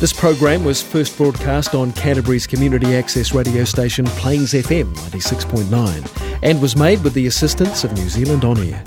This 0.00 0.12
program 0.12 0.62
was 0.64 0.80
first 0.80 1.16
broadcast 1.16 1.74
on 1.74 1.90
Canterbury's 1.92 2.46
community 2.46 2.94
access 2.94 3.34
radio 3.34 3.64
station 3.64 4.04
Plains 4.20 4.52
FM 4.52 4.94
96.9 4.94 6.38
and 6.44 6.62
was 6.62 6.76
made 6.76 7.02
with 7.02 7.14
the 7.14 7.26
assistance 7.26 7.82
of 7.82 7.92
New 7.94 8.08
Zealand 8.08 8.44
On 8.44 8.56
Air. 8.62 8.84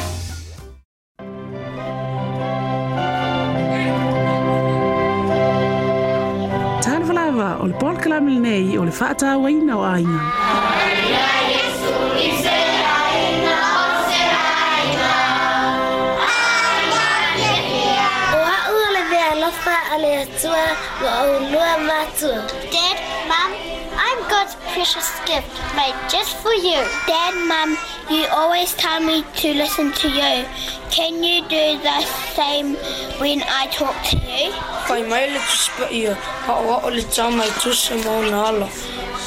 Dad, 22.72 23.28
Mom, 23.28 23.98
I'm 23.98 24.30
God's 24.30 24.56
precious 24.74 25.20
gift 25.26 25.48
made 25.76 25.94
just 26.10 26.36
for 26.38 26.52
you. 26.54 26.82
Dad, 27.06 27.36
Mom, 27.48 27.78
you 28.10 28.26
always 28.32 28.74
tell 28.76 29.00
me 29.00 29.24
to 29.38 29.54
listen 29.54 29.92
to 29.94 30.10
you. 30.10 30.46
Can 30.92 31.24
you 31.24 31.42
do 31.44 31.78
the 31.84 32.02
same 32.36 32.76
when 33.20 33.44
I 33.48 33.68
talk 33.72 33.96
to 34.06 34.18
you? 34.18 34.52
Kai 34.88 35.04
mai 35.08 35.28
le 35.28 35.40
tu 35.40 35.56
spa 35.64 35.88
ia, 35.92 36.14
ha 36.16 36.56
o 36.84 36.90
le 36.90 37.04
tā 37.16 37.32
mai 37.38 37.48
tu 37.62 37.72
se 37.74 37.96
mau 38.04 38.24
nāla. 38.34 38.68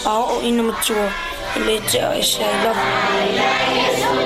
A 0.06 0.10
o 0.10 0.40
ina 0.42 0.62
matua, 0.64 1.06
le 1.66 1.78
te 1.88 2.00
ai 2.00 2.20
se 2.20 2.42
love 2.64 4.18
you. 4.18 4.23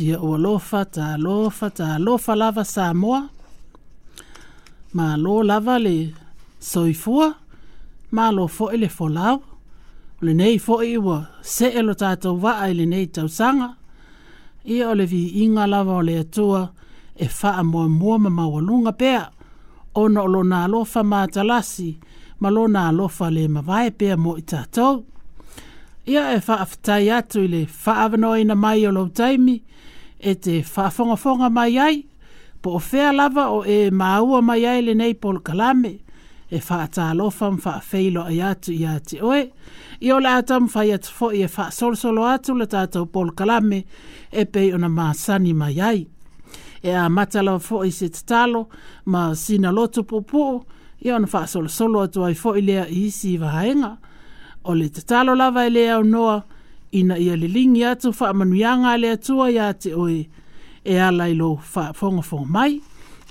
tia 0.00 0.16
ua 0.26 0.36
lofa 0.44 0.80
ta 0.94 1.06
lofa 1.24 1.68
ta 1.78 1.86
lofa 2.04 2.32
lava 2.40 2.64
sa 2.74 2.84
moa. 3.00 3.20
Ma 4.96 5.06
lo 5.22 5.34
lava 5.50 5.76
le 5.86 5.96
soifua, 6.70 7.26
ma 8.16 8.24
lo 8.36 8.44
fo 8.56 8.64
ele 8.76 8.88
fo 8.96 9.06
lau. 9.16 9.36
Le 10.24 10.32
nei 10.40 10.56
fo 10.64 10.74
i 10.82 10.92
ua 11.06 11.18
se 11.52 11.66
elo 11.78 11.92
tātou 12.02 12.34
waa 12.44 12.64
ele 12.70 12.84
nei 12.92 13.06
tausanga. 13.14 13.68
Ia 14.72 14.84
ole 14.92 15.04
vi 15.12 15.22
inga 15.44 15.64
lava 15.72 15.98
le 16.06 16.14
atua 16.24 16.62
e 17.22 17.26
faa 17.38 17.62
moa 17.70 17.88
moa 17.98 18.16
ma 18.24 18.30
mawalunga 18.36 18.92
pea. 19.00 19.22
Ona 20.00 20.20
olo 20.26 20.40
na 20.50 20.60
lofa 20.72 21.00
ma 21.12 21.20
talasi, 21.34 21.90
ma 22.40 22.48
lo 22.54 22.62
na 22.74 22.84
lofa 22.98 23.26
le 23.36 23.44
mawae 23.54 23.90
pea 23.98 24.16
mo 24.22 24.32
i 24.38 24.42
tātou. 24.52 24.92
Ia 26.10 26.24
e 26.36 26.40
faa 26.46 26.60
aftai 26.64 27.04
atu 27.18 27.44
ile 27.46 27.66
faa 27.82 28.04
avanoi 28.06 28.42
na 28.48 28.54
mai 28.64 28.86
o 28.88 28.92
lo 28.96 29.06
taimi 29.20 29.58
e 30.22 30.34
te 30.34 30.64
whaafongafonga 30.76 31.48
mai 31.50 31.78
ai, 31.80 31.98
po 32.62 32.74
o 32.74 32.78
fea 32.78 33.12
lava 33.12 33.48
o 33.48 33.64
e 33.64 33.90
maua 33.90 34.42
mai 34.42 34.64
ai 34.66 34.82
le 34.82 34.94
nei 34.94 35.14
pol 35.14 35.40
kalame, 35.40 36.00
e 36.50 36.58
whaata 36.68 37.10
alofa 37.10 37.50
mwha 37.50 37.80
feilo 37.80 38.24
ai 38.26 38.40
atu 38.42 38.72
i 38.74 38.84
ate 38.90 39.20
oe, 39.22 39.42
i 40.00 40.12
o 40.12 40.18
le 40.20 40.28
ata 40.34 40.58
mwha 40.60 40.84
i 40.88 40.98
fo 40.98 41.30
i 41.32 41.42
e 41.42 41.48
wha 41.56 41.68
solsolo 41.70 42.24
atu 42.26 42.54
le 42.58 42.66
tātou 42.66 43.06
pol 43.06 43.32
kalame, 43.38 43.84
e 44.32 44.44
pei 44.44 44.72
ona 44.74 44.88
maasani 44.88 45.54
mai 45.54 45.78
ai. 45.80 46.02
E 46.82 46.92
a 46.96 47.08
matala 47.12 47.58
fo 47.60 47.82
i 47.84 47.92
se 47.92 48.08
tatalo, 48.08 48.64
ma 49.04 49.30
sina 49.36 49.70
lotu 49.72 50.02
pupuo, 50.04 50.64
i 51.04 51.10
ona 51.12 51.28
wha 51.32 51.44
solsolo 51.46 52.00
atu 52.06 52.24
ai 52.24 52.34
fo 52.34 52.54
i 52.56 52.60
lea 52.64 52.86
i 52.88 53.06
isi 53.06 53.34
i 53.34 53.38
vahaenga, 53.38 53.94
o 54.64 54.74
le 54.74 54.88
tatalo 54.88 55.34
lava 55.36 55.66
i 55.66 55.70
lea 55.70 55.98
o 55.98 56.02
noa, 56.02 56.42
ina 56.90 57.18
ia 57.18 57.36
lilingi 57.36 57.84
atu 57.84 58.14
whaamanuianga 58.20 58.96
le 58.96 59.10
atua 59.10 59.50
ia 59.50 59.72
te 59.74 59.94
oe 59.94 60.28
e 60.84 60.98
ala 61.00 61.28
ilo 61.28 61.60
whaafonga 61.74 62.22
fonga 62.22 62.46
mai. 62.50 62.80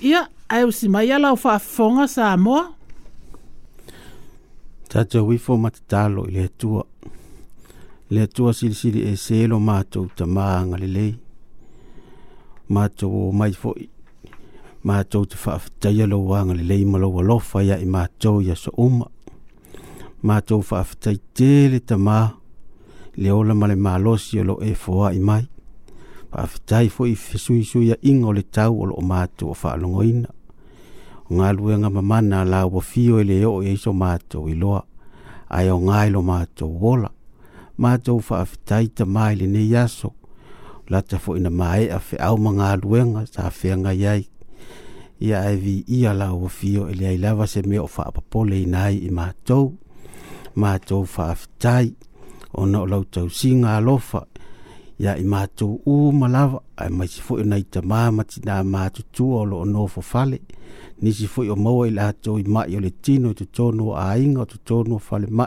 Ia, 0.02 0.28
ai 0.48 0.64
usi 0.64 0.88
mai 0.88 1.12
ala 1.12 1.32
o 1.32 1.36
fonga 1.36 2.08
sa 2.08 2.32
amoa? 2.32 2.72
Tata 4.88 5.22
wifo 5.22 5.56
matatalo 5.56 6.26
i 6.26 6.30
le 6.32 6.40
atua. 6.44 6.84
Le 8.10 8.22
atua 8.22 8.52
sili 8.54 8.74
sili 8.74 9.02
e 9.08 9.16
selo 9.16 9.58
mātou 9.60 10.08
ta 10.16 10.26
maanga 10.26 10.76
lelei. 10.76 11.14
Mātou 12.70 13.28
o 13.28 13.32
mai 13.32 13.52
fo'i. 13.52 13.86
Mātou 14.86 15.26
te 15.30 15.36
whaafitaia 15.38 16.06
lo 16.10 16.18
wanga 16.24 16.54
lelei 16.58 16.84
malo 16.90 17.10
walofa 17.12 17.62
ia 17.62 17.78
i 17.78 17.86
mātou 17.86 18.40
ya 18.42 18.56
so 18.56 18.72
uma. 18.78 19.06
Mātou 20.26 20.62
whaafitai 20.64 21.18
tele 21.38 21.78
ta 21.80 21.98
maa 21.98 22.39
le 23.20 23.30
ola 23.32 23.54
ma 23.54 23.66
le 23.68 23.76
malosi 23.86 24.34
o 24.40 24.42
lo 24.48 24.54
e 24.70 24.72
foa 24.82 25.12
i 25.18 25.20
mai. 25.28 25.44
Pa 26.30 26.38
afitai 26.46 26.86
fo 26.94 27.02
i 27.06 27.14
fesui 27.24 27.62
sui 27.70 27.90
a 27.92 27.96
inga 28.10 28.28
o 28.30 28.32
le 28.36 28.42
tau 28.56 28.74
o 28.82 28.84
lo 28.88 28.94
o 29.00 29.02
mātou 29.12 29.52
o 29.52 29.56
whaalongoina. 29.60 30.30
O 31.28 31.30
ngā 31.36 31.48
luenga 31.56 31.90
mamana 31.96 32.40
la 32.52 32.62
o 32.64 32.80
fio 32.90 33.20
e 33.20 33.24
le 33.28 33.38
o 33.50 33.60
e 33.62 33.74
iso 33.76 33.92
mātou 34.02 34.48
i 34.48 34.54
loa. 34.62 34.80
Ai 35.52 35.68
o 35.68 35.76
ngā 35.84 36.00
ilo 36.08 36.22
mātou 36.30 36.72
wola. 36.84 37.10
Mātou 37.80 38.24
fa 38.24 38.40
afitai 38.46 38.88
ta 38.96 39.04
mai 39.04 39.36
le 39.36 39.46
ne 39.52 39.66
yaso. 39.68 40.14
Lata 40.90 41.18
fo 41.22 41.36
ina 41.38 41.50
mai 41.52 41.90
a 41.92 42.00
fe 42.02 42.16
au 42.24 42.38
ma 42.40 42.54
ngā 42.56 42.68
luenga 42.82 43.26
sa 43.28 43.50
fea 43.52 43.76
iai. 43.92 44.24
Ia 45.20 45.42
e 45.52 45.56
vi 45.60 45.74
ia 45.86 46.12
la 46.16 46.32
o 46.32 46.48
fio 46.48 46.88
e 46.88 46.94
le 46.96 47.06
ailava 47.12 47.46
se 47.46 47.60
me 47.68 47.76
o 47.78 47.86
fa 47.86 48.08
apapole 48.08 48.56
i 48.62 48.66
nai 48.66 48.96
i 48.96 49.10
mātou. 49.12 49.74
Mātou 50.56 51.04
fa 51.06 51.34
afitai. 51.34 51.88
Mātou 51.92 52.09
o 52.58 52.60
na 52.70 52.78
o 52.84 52.86
lau 52.92 53.04
tau 53.14 53.28
si 53.38 53.50
ngā 53.62 53.72
lofa 53.86 54.22
ia 55.02 55.14
i 55.22 55.24
mātou 55.32 55.78
u 55.88 55.94
malawa 56.20 56.60
ai 56.82 56.90
ma 56.96 57.06
si 57.12 57.20
fwoi 57.26 57.44
nei 57.50 57.62
ta 57.72 57.80
māmati 57.90 58.42
nā 58.46 58.56
mātou 58.74 59.04
tua 59.16 59.42
o 59.42 59.48
lo 59.50 59.62
o 59.84 59.86
fo 59.94 60.00
fale 60.12 60.38
ni 61.02 61.12
si 61.16 61.28
yo 61.48 61.52
o 61.54 61.56
maua 61.56 61.86
i 61.88 61.92
lātou 61.98 62.38
i 62.38 62.44
mai 62.54 62.76
o 62.76 62.80
le 62.80 62.90
tino 62.90 63.30
i 63.30 63.34
tutono 63.40 63.94
a 63.96 64.16
inga 64.24 64.42
o 64.44 64.50
tutono 64.52 64.98
fale 64.98 65.28
ma 65.30 65.46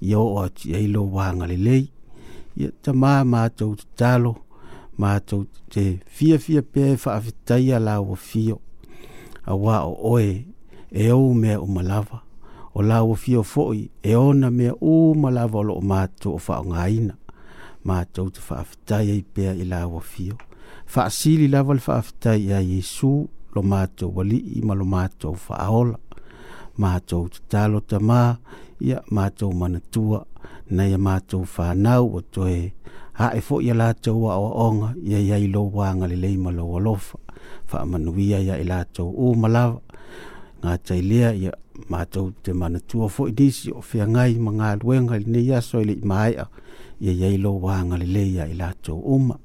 yo 0.00 0.22
o 0.22 0.34
o 0.38 0.42
lo 0.42 0.48
eilo 0.78 1.02
wānga 1.14 1.46
le 1.50 1.56
lei 1.56 1.84
ma 2.64 2.68
ta 2.82 2.92
mā 2.92 3.12
mātou 3.32 3.74
tutalo 3.80 4.34
mātou 4.98 5.44
te 5.72 5.84
fia 6.06 6.38
fia 6.44 6.62
pēi 6.74 6.94
whaafitaia 7.04 7.78
la 7.78 7.98
o 8.00 8.14
fio 8.14 8.56
a 9.50 9.52
wa 9.56 9.82
o 9.90 9.92
oe 10.14 10.32
e 10.92 11.10
o 11.12 11.32
me 11.34 11.52
o 11.56 11.66
malawa 11.66 12.24
o 12.78 12.80
lau 12.90 13.14
fio 13.22 13.40
fo'i 13.52 13.82
e 14.10 14.12
ona 14.28 14.48
mea 14.58 14.72
uma 14.94 15.28
lava 15.36 15.58
o 15.58 15.62
loo 15.68 15.82
matou 15.90 16.32
o 16.36 16.40
faaogāina 16.46 17.14
matou 17.86 18.28
te 18.34 18.40
faafetai 18.48 19.06
ai 19.14 19.24
pea 19.34 19.52
i 19.62 19.64
laua 19.72 20.00
fio 20.12 20.36
faasili 20.92 21.46
lava 21.54 21.72
le 21.76 21.82
faafetai 21.88 22.38
iā 22.48 22.58
iesu 22.72 23.10
lo 23.54 23.60
matou 23.72 24.10
alii 24.22 24.60
ma 24.66 24.74
lo 24.80 24.84
matou 24.94 25.34
faaola 25.46 25.98
matou 26.82 27.24
tatalo 27.34 27.78
tamā 27.90 28.20
ia 28.86 28.98
matou 29.16 29.50
manatua 29.60 30.20
na 30.74 30.82
ia 30.90 30.98
matou 31.08 31.42
fanau 31.54 32.04
o 32.18 32.20
toe 32.34 32.60
ae 33.22 33.40
foʻi 33.48 33.72
a 33.72 33.74
latou 33.80 34.28
aʻoaʻoga 34.36 34.88
ia 35.08 35.18
iai 35.26 35.46
lou 35.54 35.68
agalelei 35.88 36.36
ma 36.44 36.50
lou 36.58 36.78
alofa 36.78 37.18
faamanuia 37.70 38.38
ia 38.46 38.54
i 38.62 38.64
latou 38.70 39.10
uma 39.30 39.48
lava 39.56 39.78
nga 40.62 40.78
tai 40.78 41.02
lea 41.02 41.32
ia 41.36 41.52
mātou 41.90 42.32
te 42.42 42.52
mana 42.52 42.80
tua 42.90 43.06
fo 43.08 43.28
disi 43.30 43.70
o 43.70 43.78
whea 43.86 44.06
ngai 44.10 44.38
ma 44.42 44.50
ngā 44.58 44.70
luenga 44.82 45.18
li 45.22 45.30
ne 45.34 45.42
yaso 45.46 45.80
i 45.82 45.86
li 45.86 45.94
mai 46.02 46.34
a 46.44 46.48
ia 47.00 47.12
yeilo 47.20 47.52
wānga 47.62 47.94
li 48.00 48.08
leia 48.16 48.48
i 48.50 48.56
lātou 48.58 48.98
uma 49.14 49.36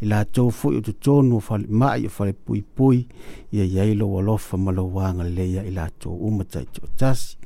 i 0.00 0.08
lātou 0.08 0.48
fo 0.58 0.70
i 0.72 0.78
utu 0.80 0.94
tonu 1.04 1.40
whale 1.48 1.68
mai 1.82 2.06
o 2.08 2.12
whale 2.16 2.32
pui 2.48 2.62
pui 2.78 3.02
ia 3.52 3.66
yeilo 3.74 4.08
lo 4.14 4.22
lofa 4.30 4.56
ma 4.56 4.72
lo 4.72 4.86
wanga 4.96 5.26
li 5.28 5.34
leia 5.40 5.66
i 5.68 5.72
lātou 5.76 6.16
uma 6.30 6.44
tai 6.48 6.64
tō 6.72 6.88
tasi 7.00 7.36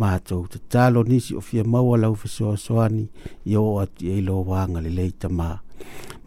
mātou 0.00 0.48
te 0.48 0.62
talo 0.72 1.04
nisi 1.10 1.36
o 1.36 1.42
whea 1.50 1.64
maua 1.64 2.00
lau 2.00 2.14
whesua 2.16 2.56
soani 2.58 3.04
i 3.44 3.56
o 3.60 3.66
atu 3.84 4.16
lo 4.28 4.40
wanga 4.48 4.80
li 4.80 4.94
leita 4.98 5.28
maa 5.28 5.58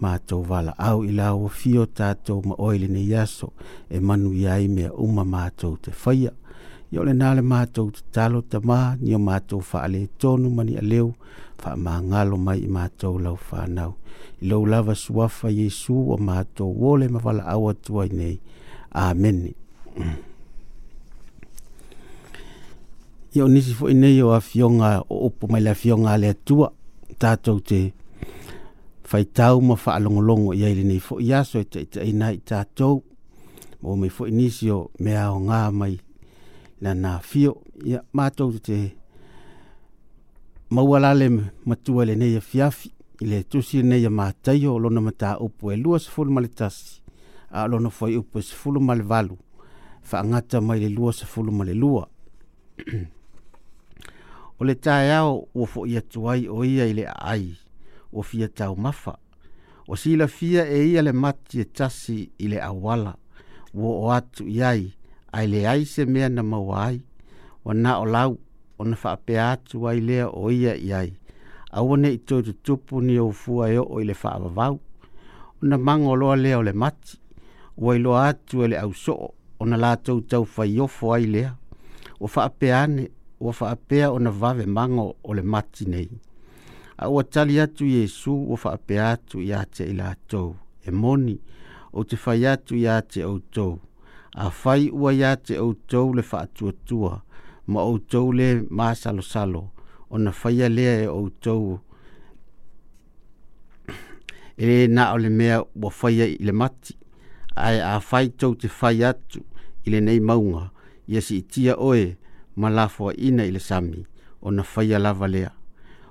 mātou 0.02 0.46
wala 0.50 0.78
au 0.90 1.02
i 1.10 1.12
lau 1.18 1.50
o 1.50 1.50
fio 1.50 1.90
tātou 1.98 2.46
ma 2.46 2.56
oile 2.70 2.88
ne 2.94 3.02
yaso 3.10 3.50
e 3.90 3.98
manu 4.00 4.36
iai 4.38 4.68
mea 4.70 4.94
uma 4.94 5.26
ma 5.26 5.32
mātou 5.38 5.82
te 5.82 5.94
whaia 6.06 6.38
i 7.00 7.06
le 7.06 7.14
na 7.14 7.30
le 7.36 7.42
matou 7.42 7.88
tatalo 7.92 8.40
tamā 8.52 8.98
ni 9.02 9.12
ma 9.12 9.18
o 9.18 9.22
matou 9.28 9.60
faale 9.72 10.02
tonu 10.22 10.48
ma 10.54 10.62
ni 10.64 10.74
aleu 10.78 11.10
ngalo 12.10 12.36
mai 12.38 12.62
ma 12.68 12.72
matou 12.86 13.16
lo 13.24 13.36
fa 13.36 13.62
i 13.66 13.92
Lo 14.48 14.66
lava 14.66 14.94
suafa 14.96 15.48
iesu 15.50 15.96
ma 16.20 16.44
to 16.56 16.66
ole 16.90 17.06
ma 17.10 17.20
valaau 17.26 17.70
atu 17.72 18.02
ai 18.02 18.10
nei 18.20 18.36
Amen. 18.92 19.38
amene 19.98 20.18
ia 23.34 23.42
o 23.46 23.48
nisi 23.50 23.74
foʻi 23.74 23.94
nei 23.98 24.22
o 24.22 24.30
afioga 24.38 25.02
o 25.10 25.26
upu 25.28 25.48
mai 25.52 25.62
le 25.66 25.70
afioga 25.74 26.10
a 26.14 26.18
le 26.22 26.28
atua 26.36 26.68
tatou 27.22 27.58
te 27.70 27.82
faitau 29.10 29.56
ma 29.68 29.76
faalogologo 29.84 30.54
iai 30.54 30.76
lenei 30.78 31.02
foʻi 31.08 31.28
aso 31.40 31.56
e 31.60 31.66
taʻitaʻina 31.72 32.28
i 32.38 32.40
tatou 32.50 32.96
ua 33.84 33.96
mai 33.98 34.10
foʻi 34.16 34.32
nisi 34.38 34.70
o 34.78 34.92
a 35.18 35.26
nga 35.42 35.60
mai 35.74 36.00
na 36.84 36.94
na 36.94 37.20
fio 37.20 37.62
ya 37.86 38.04
mato 38.14 38.52
to 38.52 38.60
te 38.60 38.96
mawala 40.70 41.14
le 41.14 41.30
matua 41.66 42.06
le 42.06 42.16
ne 42.16 42.34
ya 42.34 42.42
fiafi 42.42 42.92
le 43.22 43.44
tu 43.44 43.62
si 43.62 43.84
ne 43.84 44.02
ya 44.02 44.10
ma 44.10 44.34
tayo 44.42 44.80
lo 44.80 44.90
na 44.90 45.00
mata 45.02 45.40
upo 45.40 45.72
e 45.72 45.78
luas 45.78 46.08
ful 46.10 46.28
malitas 46.30 47.02
a 47.52 47.68
lo 47.70 47.80
na 47.80 47.90
foi 47.90 48.18
upo 48.18 48.42
se 48.42 48.54
ful 48.56 48.80
malvalu 48.84 49.36
fa 50.02 50.18
ngata 50.28 50.58
mai 50.68 50.80
le 50.84 50.90
luas 50.98 51.24
ful 51.32 51.50
malelua 51.52 52.04
o 54.60 54.64
le 54.68 54.76
tayao 54.76 55.48
wo 55.56 55.66
fo 55.66 55.88
ya 55.88 56.02
tuai 56.02 56.48
o 56.52 56.66
ia 56.66 56.86
ile 56.86 57.06
ai 57.16 57.56
o 58.12 58.22
fia 58.22 58.48
tau 58.50 58.76
mafa 58.76 59.16
o 59.88 59.96
si 59.96 60.12
fia 60.38 60.68
e 60.68 60.80
ia 60.92 61.14
matje 61.14 61.64
tasi 61.78 62.32
ile 62.38 62.60
awala 62.62 63.16
wo 63.74 63.90
wat 64.08 64.42
yai 64.48 64.94
ai 65.38 65.48
le 65.48 65.68
ai 65.68 65.86
se 65.86 66.06
mea 66.06 66.30
na 66.30 66.44
mawai, 66.44 67.02
wa 67.66 67.74
na 67.74 67.98
o 68.00 68.06
lau, 68.06 68.40
o 68.80 68.84
na 68.86 68.96
whaapeatu 69.04 69.88
ai 69.90 70.00
lea 70.00 70.28
o 70.30 70.52
ia 70.52 70.76
i 70.76 70.94
ai, 70.94 71.14
awane 71.72 72.10
i 72.14 72.18
tōtu 72.18 72.54
tupu 72.64 73.02
ni 73.02 73.18
o 73.20 73.32
fua 73.32 73.70
e 73.72 73.78
o 73.78 74.00
i 74.02 74.06
le 74.06 74.14
whaavavau, 74.24 74.74
o 75.62 75.66
na 75.66 75.78
mangoloa 75.78 76.36
lea 76.36 76.58
o 76.60 76.64
le 76.64 76.72
mati, 76.72 77.20
wa 77.78 77.96
ilo 77.96 78.18
atu 78.18 78.64
e 78.64 78.68
le 78.68 78.78
au 78.78 78.94
so 78.94 79.14
o, 79.14 79.34
o 79.60 79.66
na 79.66 79.78
lātou 79.78 80.22
tau 80.22 80.46
fai 80.46 80.80
ofo 80.80 81.14
ai 81.14 81.26
lea, 81.26 81.54
o 82.20 82.28
whaapeane, 82.36 83.10
o 83.40 83.50
whaapea 83.60 84.12
o 84.12 84.20
na 84.20 84.30
vave 84.32 84.66
mango 84.66 85.16
o 85.24 85.34
le 85.34 85.42
mati 85.42 85.86
nei. 85.90 86.10
A 86.98 87.10
o 87.10 87.24
tali 87.24 87.60
atu 87.60 87.86
Yesu 87.86 88.32
o 88.52 88.60
whaapeatu 88.64 89.42
i 89.42 89.50
ate 89.58 89.84
i 89.90 89.98
lātou, 89.98 90.54
e 90.86 90.92
moni, 90.92 91.40
o 91.94 92.04
te 92.06 92.16
whai 92.26 92.46
atu 92.48 92.78
i 92.78 92.86
ate 92.88 93.26
o 93.26 93.40
tōu 93.40 93.80
a 94.36 94.50
fai 94.50 94.90
ua 94.92 95.14
ia 95.14 95.36
te 95.36 95.60
outou 95.60 96.14
le 96.14 96.22
faatuatua 96.22 97.22
ma 97.68 97.82
outou 97.84 98.32
le 98.34 98.66
masalosalo 98.70 99.70
ona 100.10 100.32
faia 100.32 100.70
lea 100.70 101.04
e 101.04 101.08
outou 101.08 101.80
e 104.58 104.66
lē 104.66 104.88
na 104.90 105.14
o 105.14 105.18
le 105.18 105.30
mea 105.30 105.62
ua 105.76 105.92
faia 105.92 106.26
i 106.26 106.38
le 106.42 106.52
mati 106.52 106.98
ai 107.56 107.80
a 107.82 108.00
fai 108.00 108.30
tou 108.30 108.56
te 108.56 108.68
fai 108.68 109.04
atu 109.04 109.44
ile 109.86 110.00
nei 110.02 110.20
mauga 110.20 110.70
ia 111.08 111.22
siitia 111.22 111.76
oe 111.78 112.16
ma 112.56 112.70
lafoaʻiina 112.70 113.28
ina 113.30 113.46
ile 113.46 113.60
sami 113.60 114.06
ona 114.42 114.64
faia 114.64 115.00
lava 115.00 115.28
lea 115.28 115.52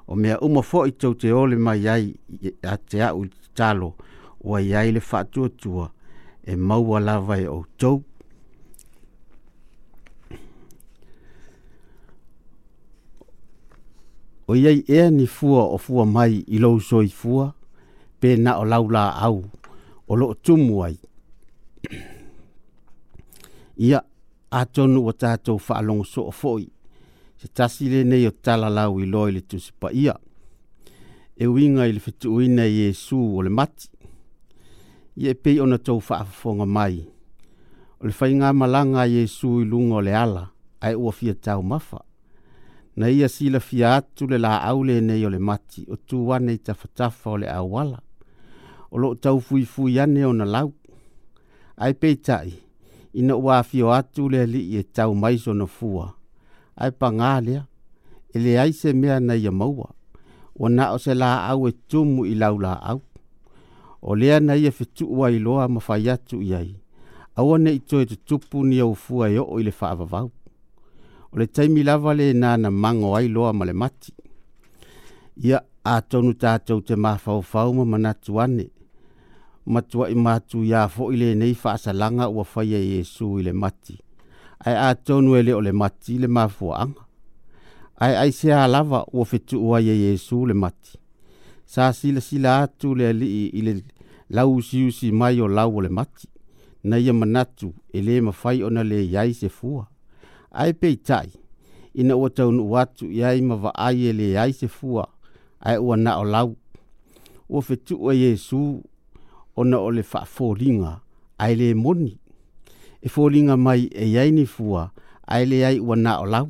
o 0.06 0.14
mea 0.14 0.38
uma 0.40 0.62
i 0.86 0.90
tou 0.92 1.14
te 1.14 1.32
ole 1.32 1.56
mai 1.56 1.88
ai 1.88 2.14
a 2.62 2.76
te 2.76 2.98
aʻu 2.98 3.24
i 3.26 3.28
tatalo 3.30 3.96
ua 4.40 4.62
iai 4.62 4.92
le 4.92 5.00
faatuatua 5.00 5.90
e 6.44 6.56
maua 6.56 7.00
lava 7.00 7.36
e 7.38 7.46
outou 7.48 8.04
o 14.52 14.56
iai 14.56 14.84
e 14.86 15.00
ni 15.10 15.24
fua 15.26 15.62
o 15.64 15.76
fua 15.84 16.04
mai 16.16 16.32
i 16.44 16.56
lou 16.62 16.76
soi 16.88 17.08
fua 17.20 17.46
pe 18.20 18.28
na 18.44 18.52
o 18.60 18.64
lau 18.72 18.84
au 19.24 19.38
o 20.10 20.14
loo 20.20 20.34
tumu 20.44 20.74
ai 20.86 20.96
ia 23.88 23.98
atonu 24.60 24.98
ua 25.06 25.12
tatou 25.22 25.58
faalogosoo 25.66 26.30
foʻi 26.40 26.66
se 27.40 27.46
tasi 27.56 27.84
nei 28.10 28.26
o 28.28 28.30
talalau 28.46 28.92
i 29.02 29.06
loa 29.12 29.28
i 29.28 29.32
le 29.34 29.40
tusi 29.50 29.72
paia 29.80 30.14
e 31.36 31.44
uiga 31.52 31.82
i 31.88 31.92
le 31.94 32.00
fetuuina 32.04 32.64
i 32.68 32.74
iesu 32.88 33.16
o 33.16 33.38
le 33.42 33.48
mati 33.58 33.88
ia 35.20 35.30
e 35.32 35.34
pei 35.42 35.56
ona 35.64 35.78
tou 35.86 35.98
faafofoga 36.08 36.66
mai 36.76 36.96
o 38.00 38.04
le 38.06 38.12
faigā 38.18 38.48
malaga 38.60 38.98
a 39.04 39.08
iesu 39.14 39.48
i 39.64 39.64
luga 39.70 39.98
le 40.06 40.12
ala 40.24 40.44
ae 40.86 40.94
ua 41.02 41.12
fia 41.18 41.32
taumafa 41.44 41.98
na 42.96 43.08
ia 43.10 43.28
silafia 43.28 43.96
atu 43.96 44.26
le 44.26 44.38
laau 44.38 44.84
lenei 44.84 45.24
o 45.26 45.30
le 45.30 45.38
mati 45.38 45.86
o 45.90 45.96
tuane 45.96 46.52
i 46.54 46.58
tafatafa 46.58 47.30
o 47.30 47.36
le 47.38 47.48
auala 47.48 47.98
o 48.90 48.98
loo 48.98 49.14
taufuifui 49.14 50.00
ane 50.00 50.24
ona 50.26 50.44
lau 50.44 50.72
ae 51.76 51.92
peitaʻi 51.92 52.52
ina 53.12 53.36
ua 53.36 53.58
afio 53.58 53.92
atu 53.92 54.28
le 54.28 54.40
alii 54.40 54.76
e 54.78 54.82
tau 54.82 55.14
maisonafua 55.14 56.12
ae 56.76 56.90
pagā 56.90 57.40
lea 57.44 57.64
e 58.34 58.38
ele 58.38 58.72
se 58.72 58.92
mea 58.92 59.20
na 59.20 59.34
ia 59.36 59.52
maua 59.52 59.88
ua 60.54 60.68
na 60.70 60.90
o 60.92 60.98
se 60.98 61.14
laau 61.14 61.68
e 61.68 61.72
tumu 61.72 62.26
i 62.26 62.34
lau 62.34 62.60
au 62.66 63.00
o 64.02 64.14
lea 64.14 64.40
na 64.40 64.54
e 64.54 64.62
ia 64.62 64.70
fetuu 64.72 65.24
ailoa 65.26 65.68
ma 65.68 65.80
fai 65.80 66.08
atu 66.08 66.42
i 66.42 66.54
ai 66.54 66.74
aua 67.36 67.58
neʻi 67.58 67.80
toe 67.80 68.06
tutupu 68.06 68.64
ni 68.66 68.80
aufua 68.80 69.30
e 69.30 69.38
oo 69.38 69.58
i 69.60 69.64
le 69.64 69.70
faavavau 69.70 70.30
o 71.32 71.36
le 71.40 71.46
taimi 71.54 71.82
lava 71.88 72.10
lenā 72.18 72.50
na 72.62 72.68
mago 72.82 73.08
ai 73.18 73.28
loa 73.34 73.50
ma 73.58 73.64
le 73.70 73.74
mati 73.82 74.12
ia 75.46 75.58
atonu 75.94 76.32
tatou 76.42 76.80
te 76.88 76.94
mafaufau 77.04 77.70
ma 77.78 77.84
manatu 77.92 78.32
ane 78.44 78.66
matuaʻi 79.72 80.14
matuiā 80.24 80.80
foʻi 80.94 81.14
lenei 81.22 81.54
faasalaga 81.62 82.24
ua 82.34 82.44
faia 82.52 82.78
e 82.84 82.88
iesu 82.96 83.26
i 83.40 83.44
le 83.46 83.52
mati 83.62 83.94
ae 84.66 84.76
atonu 84.90 85.36
e 85.38 85.40
lē 85.46 85.52
o 85.58 85.62
le 85.66 85.72
mati 85.80 86.12
le 86.22 86.26
mafuaaga 86.36 87.00
ae 88.04 88.14
aiseā 88.24 88.66
lava 88.74 89.00
ua 89.16 89.24
fetuu 89.30 89.72
ai 89.76 89.88
e 89.94 89.96
iesu 90.10 90.36
le 90.50 90.54
mati 90.62 90.92
sa 91.72 91.92
silasila 91.98 92.50
atu 92.62 92.88
le 92.98 93.04
alii 93.12 93.46
i 93.58 93.60
le 93.66 93.72
lau 94.36 94.52
usiusi 94.56 95.08
mai 95.20 95.40
o 95.44 95.46
lau 95.56 95.70
o 95.78 95.80
le 95.86 95.90
mati 95.98 96.28
na 96.84 96.96
ia 96.98 97.12
manatu 97.14 97.68
e 97.96 98.00
lē 98.06 98.14
mafai 98.26 98.58
ona 98.68 98.82
leiai 98.90 99.32
se 99.40 99.48
fua 99.58 99.86
ai 100.52 100.72
pei 100.72 100.96
tai. 101.06 101.28
Ina 101.94 102.16
ua 102.16 102.30
taunu 102.30 102.72
watu 102.72 103.10
ia 103.10 103.34
ima 103.34 103.54
wa 103.56 103.74
ai 103.74 104.04
e 104.08 104.12
le 104.12 104.38
ai 104.40 104.52
se 104.52 104.68
fua, 104.68 105.08
ai 105.60 105.78
ua 105.78 105.96
na 105.96 106.18
o 106.18 106.24
lau. 106.24 106.56
Ua 107.48 107.62
fetu 107.62 107.96
ua 108.02 108.14
Yesu, 108.14 108.82
ona 109.56 109.78
o 109.78 109.90
le 109.92 110.02
faa 110.02 110.24
fōringa, 110.34 110.96
ai 111.38 111.52
le 111.60 111.72
moni. 111.74 112.12
E 113.04 113.08
fōringa 113.14 113.56
mai 113.64 113.82
e 113.92 114.04
iai 114.14 114.30
ni 114.32 114.44
fua, 114.46 114.82
ai 115.26 115.44
le 115.50 115.64
ai 115.66 115.78
ua 115.80 115.96
na 115.96 116.12
o 116.22 116.26
lau. 116.34 116.46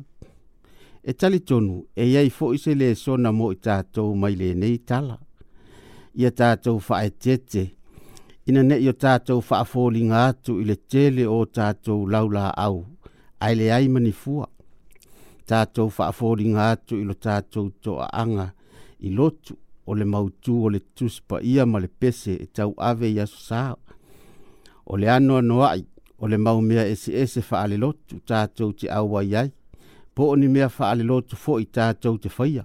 E 1.03 1.11
tali 1.13 1.39
tonu, 1.47 1.75
e 1.95 2.03
iai 2.13 2.29
fo 2.29 2.45
se 2.61 2.71
le 2.79 2.87
sona 3.03 3.29
mo 3.37 3.51
i 3.51 3.57
tātou 3.65 4.09
mai 4.21 4.33
le 4.39 4.49
nei 4.61 4.77
tala. 4.89 5.17
Ia 6.21 6.29
tātou 6.39 6.79
faa 6.85 7.01
e 7.03 7.09
tete, 7.23 7.63
ina 8.47 8.61
ne 8.63 8.77
i 8.79 8.87
o 8.91 8.95
tātou 9.03 9.43
faa 9.43 9.65
fōringa 9.71 10.23
atu 10.29 10.59
i 10.61 10.63
le 10.69 10.75
tele 10.91 11.25
o 11.27 11.41
tātou 11.57 12.07
laula 12.07 12.47
au 12.69 12.85
ai 13.43 13.55
le 13.55 13.71
ai 13.75 13.87
mani 13.91 14.11
fua. 14.21 14.47
Tātou 15.49 15.89
whaafori 15.91 16.45
ngā 16.53 16.67
atu 16.75 16.95
ilo 17.03 17.15
tātou 17.19 17.65
to 17.83 17.97
a 17.99 18.07
anga 18.21 18.45
i 19.03 19.11
lotu 19.11 19.57
o 19.85 19.97
le 19.99 20.05
mautu 20.07 20.53
o 20.63 20.69
le 20.71 20.79
tuspa 20.95 21.41
ia 21.43 21.65
ma 21.67 21.81
le 21.83 21.89
pese 21.91 22.37
e 22.45 22.45
tau 22.55 22.71
ave 22.79 23.09
i 23.11 23.17
aso 23.19 23.41
sāo. 23.49 23.75
O 24.87 24.95
le 24.97 25.11
anoa 25.11 25.41
noai 25.43 25.83
o 26.19 26.29
le 26.31 26.37
maumea 26.39 26.85
ese 26.87 27.11
ese 27.25 27.43
whaale 27.49 27.75
lotu 27.83 28.21
tātou 28.31 28.71
te 28.79 28.87
awa 28.95 29.25
i 29.27 29.35
ai. 29.43 29.51
Po 30.15 30.31
oni 30.31 30.47
mea 30.47 30.71
whaale 30.77 31.03
lotu 31.03 31.35
fo 31.35 31.59
i 31.59 31.67
tātou 31.75 32.21
te 32.23 32.31
whaia. 32.37 32.63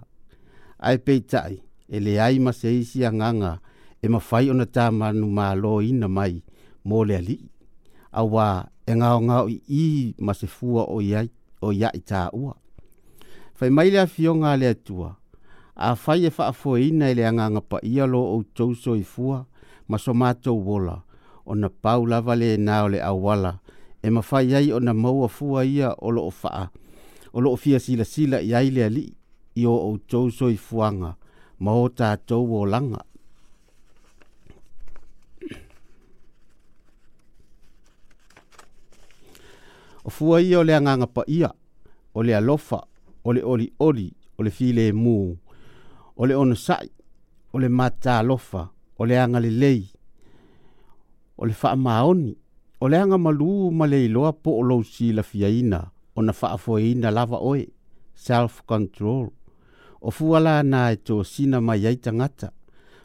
Ai 0.78 1.00
peitai, 1.02 1.58
e 1.90 1.98
le 1.98 2.20
ai 2.22 2.38
ma 2.38 2.52
se 2.54 2.70
isi 2.70 3.02
a 3.04 3.10
nganga 3.10 3.56
e 4.02 4.06
ma 4.12 4.22
whai 4.30 4.50
ona 4.54 4.64
tā 4.70 4.86
manu 4.94 5.26
mā 5.34 5.50
ina 5.90 6.06
mai 6.08 6.38
mō 6.86 7.02
le 7.08 7.16
ali. 7.18 7.38
Awa 8.12 8.46
e 8.88 8.94
ngā 8.96 9.08
o 9.18 9.20
ngā 9.26 9.38
i 9.78 9.82
ma 10.26 10.32
se 10.34 10.48
fua 10.48 10.86
o 10.88 11.00
ia, 11.04 11.20
o 11.60 11.72
ia 11.76 11.90
i 11.96 12.00
tā 12.00 12.24
ua. 12.32 12.54
Whai 13.60 13.68
mai 13.74 13.90
lea 13.92 14.06
fio 14.08 14.32
ngā 14.38 14.54
lea 14.60 14.74
tua, 14.86 15.10
a 15.76 15.90
whai 16.06 16.24
e 16.28 16.30
wha 16.32 16.46
fua 16.56 16.78
ina 16.80 17.10
i 17.12 17.18
lea 17.18 17.32
ngā 17.36 17.50
ngapa 17.54 17.82
ia 17.84 18.06
lo 18.08 18.22
o 18.36 18.38
tōso 18.56 18.96
i 18.96 19.04
fua, 19.04 19.42
ma 19.88 20.00
so 20.00 20.14
mātou 20.14 20.62
wola, 20.68 20.96
o 21.44 21.52
na 21.54 21.68
pau 21.68 22.06
lava 22.08 22.36
le 22.40 22.54
nā 22.56 22.80
o 22.86 22.88
le 22.94 23.02
awala, 23.04 23.52
e 24.02 24.08
ma 24.14 24.22
whai 24.30 24.54
ai 24.54 24.72
o 24.72 24.80
na 24.80 24.94
maua 24.94 25.28
fua 25.28 25.66
ia 25.68 25.92
o 25.98 26.10
lo 26.14 26.24
o 26.30 26.32
wha, 26.42 26.68
o 27.32 27.44
lo 27.44 27.52
o 27.52 27.56
fia 27.60 27.80
sila 27.80 28.04
sila 28.04 28.40
i 28.40 28.54
ai 28.54 28.70
lea 28.72 28.88
li, 28.88 29.04
i 29.60 29.66
o 29.68 29.76
o 29.90 29.96
tōso 29.98 30.48
i 30.52 30.56
fuanga, 30.56 31.12
ma 31.60 31.72
o 31.72 31.88
tātou 31.88 32.48
o 32.62 32.64
langa. 32.64 33.02
o 40.08 40.10
fua 40.10 40.40
ia 40.40 40.56
o 40.60 40.64
le 40.68 40.72
agaga 40.78 41.06
paia 41.16 41.50
o 42.16 42.20
le 42.26 42.32
alofa 42.40 42.80
o 43.24 43.28
le 43.36 43.40
olioli 43.52 44.08
o 44.38 44.40
le 44.44 44.50
filemu 44.58 45.18
o 46.18 46.22
le 46.28 46.34
ono 46.42 46.54
saʻi 46.66 46.88
o 47.52 47.56
le 47.62 47.68
matalofa 47.78 48.62
o 48.98 49.02
le 49.08 49.14
agalelei 49.24 49.82
o 51.38 51.42
le 51.48 51.52
faamaoni 51.60 52.32
o 52.82 52.88
le 52.90 52.96
aga 53.04 53.16
malū 53.26 53.50
ma 53.78 53.84
le 53.92 53.98
iloa 54.08 54.32
po 54.42 54.50
o 54.60 54.62
lou 54.68 54.80
silafiaina 54.94 55.80
ona 56.18 56.32
faafoeina 56.40 57.08
lava 57.16 57.38
oe 57.50 57.62
self 58.24 58.54
control 58.70 59.26
o 60.04 60.08
fua 60.16 60.40
lana 60.46 60.80
e 60.94 60.96
tosina 61.06 61.58
mai 61.68 61.82
ai 61.90 61.96
tagata 62.04 62.48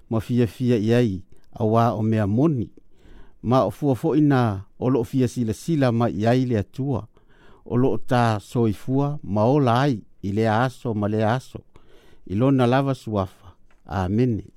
ma 0.09 0.17
fiafia 0.27 0.77
i 0.87 0.89
ai 0.99 1.11
auā 1.61 1.83
o 1.99 2.01
mea 2.11 2.25
moni 2.37 2.67
ma 3.43 3.59
o 3.67 3.71
fua 3.71 3.95
fo 3.95 4.15
ina 4.15 4.63
o 4.79 4.87
loo 4.93 5.03
fia 5.09 5.27
silasila 5.27 5.87
mai 5.99 6.25
ai 6.31 6.43
le 6.49 6.55
atua 6.63 7.01
o 7.73 7.75
loo 7.81 7.97
tā 8.09 8.23
soifua 8.49 9.07
ma 9.23 9.43
ola 9.55 9.73
ai 9.85 9.95
i 10.27 10.29
le 10.37 10.45
aso 10.47 10.89
ma 10.99 11.07
le 11.13 11.21
aso 11.37 11.59
i 12.31 12.33
lona 12.39 12.65
lava 12.73 12.93
suafa 13.03 13.47
amene 13.85 14.47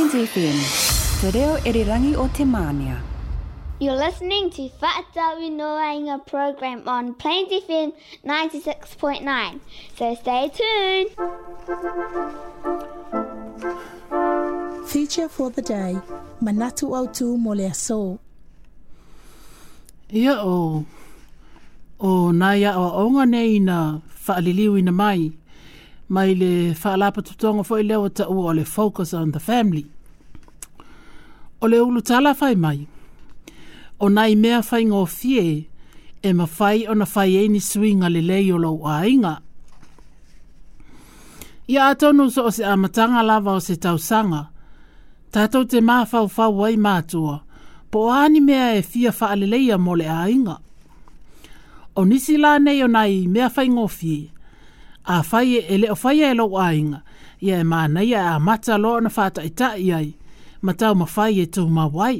FM. 0.00 0.56
Te 1.20 1.28
reo 1.38 1.52
o 2.18 2.26
te 2.28 2.44
mānia. 2.44 2.98
You're 3.78 3.94
listening 3.96 4.48
to 4.50 4.68
Whaatau 4.80 5.36
Noainga 5.50 6.18
program 6.26 6.88
on 6.88 7.12
Plains 7.14 7.48
FM 7.50 7.92
96.9. 8.24 9.60
So 9.98 10.14
stay 10.14 10.50
tuned. 10.56 11.10
Feature 14.88 15.28
for 15.28 15.50
the 15.50 15.60
day, 15.62 15.98
Manatu 16.42 16.88
Autu 16.96 17.36
Molea 17.38 17.74
So. 17.74 18.18
Ia 20.10 20.34
o, 20.40 20.84
o 22.00 22.12
nā 22.32 22.54
ia 22.58 22.72
o 22.74 23.10
nga 23.10 23.26
nei 23.26 23.58
na 23.60 23.98
whaaliliu 24.24 24.78
ina 24.78 24.90
mai. 24.92 25.32
mai 26.14 26.30
le 26.40 26.50
whaalapa 26.82 27.20
tutonga 27.26 27.62
fo 27.68 27.74
i 27.80 27.82
leo 27.88 28.08
ta 28.18 28.24
ua 28.34 28.50
o 28.50 28.52
le 28.58 28.64
focus 28.74 29.10
on 29.20 29.28
the 29.34 29.38
family. 29.48 29.84
O 31.62 31.68
le 31.70 31.78
ulu 31.86 32.00
tala 32.08 32.30
fai 32.40 32.54
mai. 32.64 32.78
O 34.02 34.06
nai 34.16 34.32
mea 34.42 34.58
fai 34.68 34.82
ngō 34.90 35.02
fie 35.18 35.44
e 36.22 36.28
ma 36.38 36.46
fai 36.56 36.78
o 36.86 36.92
na 36.98 37.06
fai 37.14 37.30
eini 37.40 37.60
suinga 37.70 38.08
le 38.14 38.20
lei 38.30 38.46
o 38.54 38.58
lau 38.64 38.76
a 38.94 39.06
inga. 39.14 39.34
Ia 41.72 41.82
atonu 41.90 42.24
so 42.34 42.40
o 42.44 42.50
se 42.56 42.62
amatanga 42.74 43.20
lava 43.30 43.50
o 43.54 43.60
se 43.66 43.74
tausanga. 43.84 44.42
tatou 45.34 45.64
te 45.70 45.78
mā 45.88 45.96
fau 46.10 46.26
fau 46.36 46.52
wai 46.60 46.74
mātua. 46.86 47.36
Po 47.90 48.00
ani 48.20 48.40
mea 48.48 48.66
e 48.78 48.82
fia 48.90 49.12
faa 49.18 49.34
le 49.40 49.46
leia 49.52 49.76
mo 49.84 49.92
le 50.00 50.06
a 50.08 50.22
inga. 50.36 50.56
O 51.98 52.04
nisi 52.10 52.34
lā 52.44 52.52
nei 52.64 52.78
o 52.84 52.88
nai 52.96 53.12
mea 53.34 53.48
fai 53.48 53.48
ngō 53.48 53.48
fie. 53.48 53.48
O 53.48 53.48
nisi 53.48 53.48
lā 53.48 53.48
nei 53.48 53.48
o 53.48 53.48
nai 53.48 53.48
mea 53.48 53.48
fai 53.54 53.68
ngō 53.76 53.86
fie 53.98 54.22
a 55.04 55.22
fai 55.22 55.56
e, 55.56 55.66
e 55.74 55.78
leo 55.78 55.94
fai 55.94 56.20
e 56.24 56.34
lo 56.34 56.46
ainga 56.58 57.02
ia 57.40 57.60
e 57.60 57.64
mana 57.64 58.04
ia 58.04 58.34
a 58.34 58.38
mata 58.40 58.76
lo 58.78 59.00
na 59.00 59.10
fata 59.10 59.42
i 59.42 59.50
ta 59.50 59.68
i 59.76 59.92
ai 59.92 60.08
ma 60.64 60.72
tau 60.80 60.92
ma 61.00 61.06
fai 61.14 61.32
e 61.42 61.46
tau 61.54 61.66
ma 61.76 61.84
wai 61.96 62.18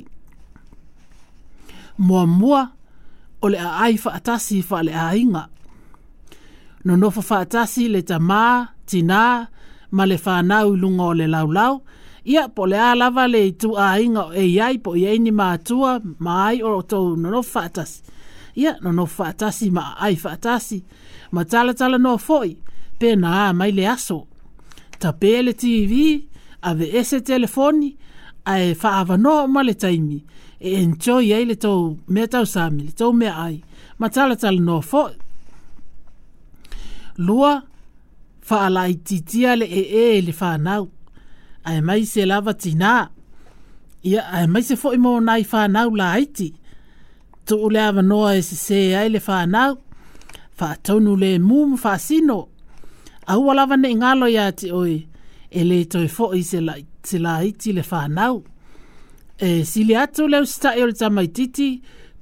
mua 2.06 2.22
mua 2.38 2.62
o 3.42 3.46
le 3.52 3.58
a 3.66 3.70
ai 3.84 3.96
fa 4.02 4.10
atasi 4.18 4.56
fa 4.68 4.78
le 4.86 4.92
a 4.94 5.08
inga 5.22 5.42
no 6.84 6.92
no 7.00 7.08
fa 7.28 7.36
atasi 7.44 7.82
le 7.94 8.00
ta 8.08 8.16
ma 8.28 8.42
tina 8.88 9.22
ma 9.96 10.02
le 10.10 10.16
fa 10.24 10.34
nau 10.50 10.68
lunga 10.80 11.04
o 11.04 11.12
le 11.20 11.26
lau 11.34 11.48
lau 11.56 11.74
ia 12.32 12.42
po 12.54 12.62
le 12.70 12.78
a 12.78 12.94
lava 13.00 13.24
le 13.34 13.42
tu 13.60 13.68
a 13.78 13.98
inga 14.04 14.22
o 14.22 14.32
e 14.34 14.44
iai 14.56 14.76
po 14.84 14.90
iai 15.02 15.16
ni 15.24 15.30
ma 15.38 15.46
atua 15.56 15.92
ma 16.24 16.32
ai 16.50 16.58
o 16.68 16.82
to 16.90 16.98
no 17.20 17.28
no 17.34 17.40
fa 17.52 17.62
atasi 17.70 17.98
ia 18.62 18.72
no 18.82 18.90
no 18.98 19.04
fa 19.16 19.24
atasi 19.32 19.66
ma 19.76 19.84
ai 20.04 20.14
fa 20.22 20.30
atasi 20.36 20.78
ma 21.34 21.42
tala 21.50 21.72
tala 21.78 21.98
no 22.06 22.14
foi 22.28 22.50
ia 22.50 22.56
pena 23.02 23.30
a 23.48 23.52
mai 23.58 23.70
le 23.78 23.84
aso. 23.94 24.18
Ta 25.00 25.10
pele 25.20 25.52
TV, 25.62 25.92
a 26.68 26.74
ve 26.78 26.86
ese 27.00 27.18
telefoni, 27.30 27.90
a 28.52 28.60
e 28.60 28.70
wha 28.80 28.90
avano 29.00 29.34
ma 29.54 29.60
le 29.66 29.74
taimi. 29.82 30.18
E 30.66 30.76
enjoy 30.82 31.26
ai 31.36 31.44
le 31.50 31.56
tau 31.64 31.80
mea 32.14 32.26
tau 32.34 32.44
sami, 32.54 32.82
le 32.88 32.92
tau 32.98 33.10
mea 33.20 33.32
ai. 33.46 33.58
Ma 34.00 34.06
tala 34.14 34.36
tala 34.42 34.60
no 34.68 34.76
fo. 34.90 35.04
Lua, 37.26 37.52
wha 38.48 38.56
ala 38.66 38.82
i 38.92 38.96
titia 39.06 39.50
le 39.60 39.66
e 39.66 39.82
e, 39.82 40.04
e 40.18 40.22
le 40.26 40.32
wha 40.40 40.50
nau. 40.66 40.84
A 41.66 41.70
e 41.78 41.80
mai 41.88 42.02
se 42.12 42.22
lava 42.30 42.52
tina. 42.62 42.92
Ia, 44.10 44.22
a 44.36 44.42
e 44.44 44.46
mai 44.52 44.62
se 44.68 44.74
fo 44.80 44.88
imo 44.96 45.12
nai 45.28 45.42
wha 45.52 45.60
nau 45.74 45.88
la 45.98 46.06
aiti. 46.18 46.48
Tu 47.46 47.54
ule 47.66 47.80
avanoa 47.88 48.28
e 48.38 48.42
se 48.48 48.56
se 48.66 48.78
ai 49.00 49.08
le 49.14 49.20
wha 49.28 49.38
nau. 49.54 49.72
Wha 50.58 50.68
tonu 50.86 51.12
le 51.22 51.30
mum 51.48 51.70
wha 51.82 51.94
sino. 52.08 52.36
Wha 52.38 52.50
a 53.26 53.34
hua 53.34 53.54
lava 53.54 53.76
ne 53.76 53.94
ngalo 53.94 54.28
ya 54.28 54.52
ti 54.52 54.72
oi 54.72 54.94
e 55.50 55.60
le 55.68 55.78
toi 55.92 56.08
fo 56.16 56.24
i 56.34 56.42
se 56.50 56.60
la, 56.60 56.74
se 57.08 57.18
la 57.18 57.34
iti 57.48 57.72
le 57.72 57.82
whanau. 57.90 58.36
E 59.46 59.64
sili 59.70 59.96
atu 60.02 60.22
leo 60.32 60.44
sita 60.52 60.70
e 60.78 60.82
ori 60.82 60.92
tamai 61.00 61.28
titi 61.36 61.68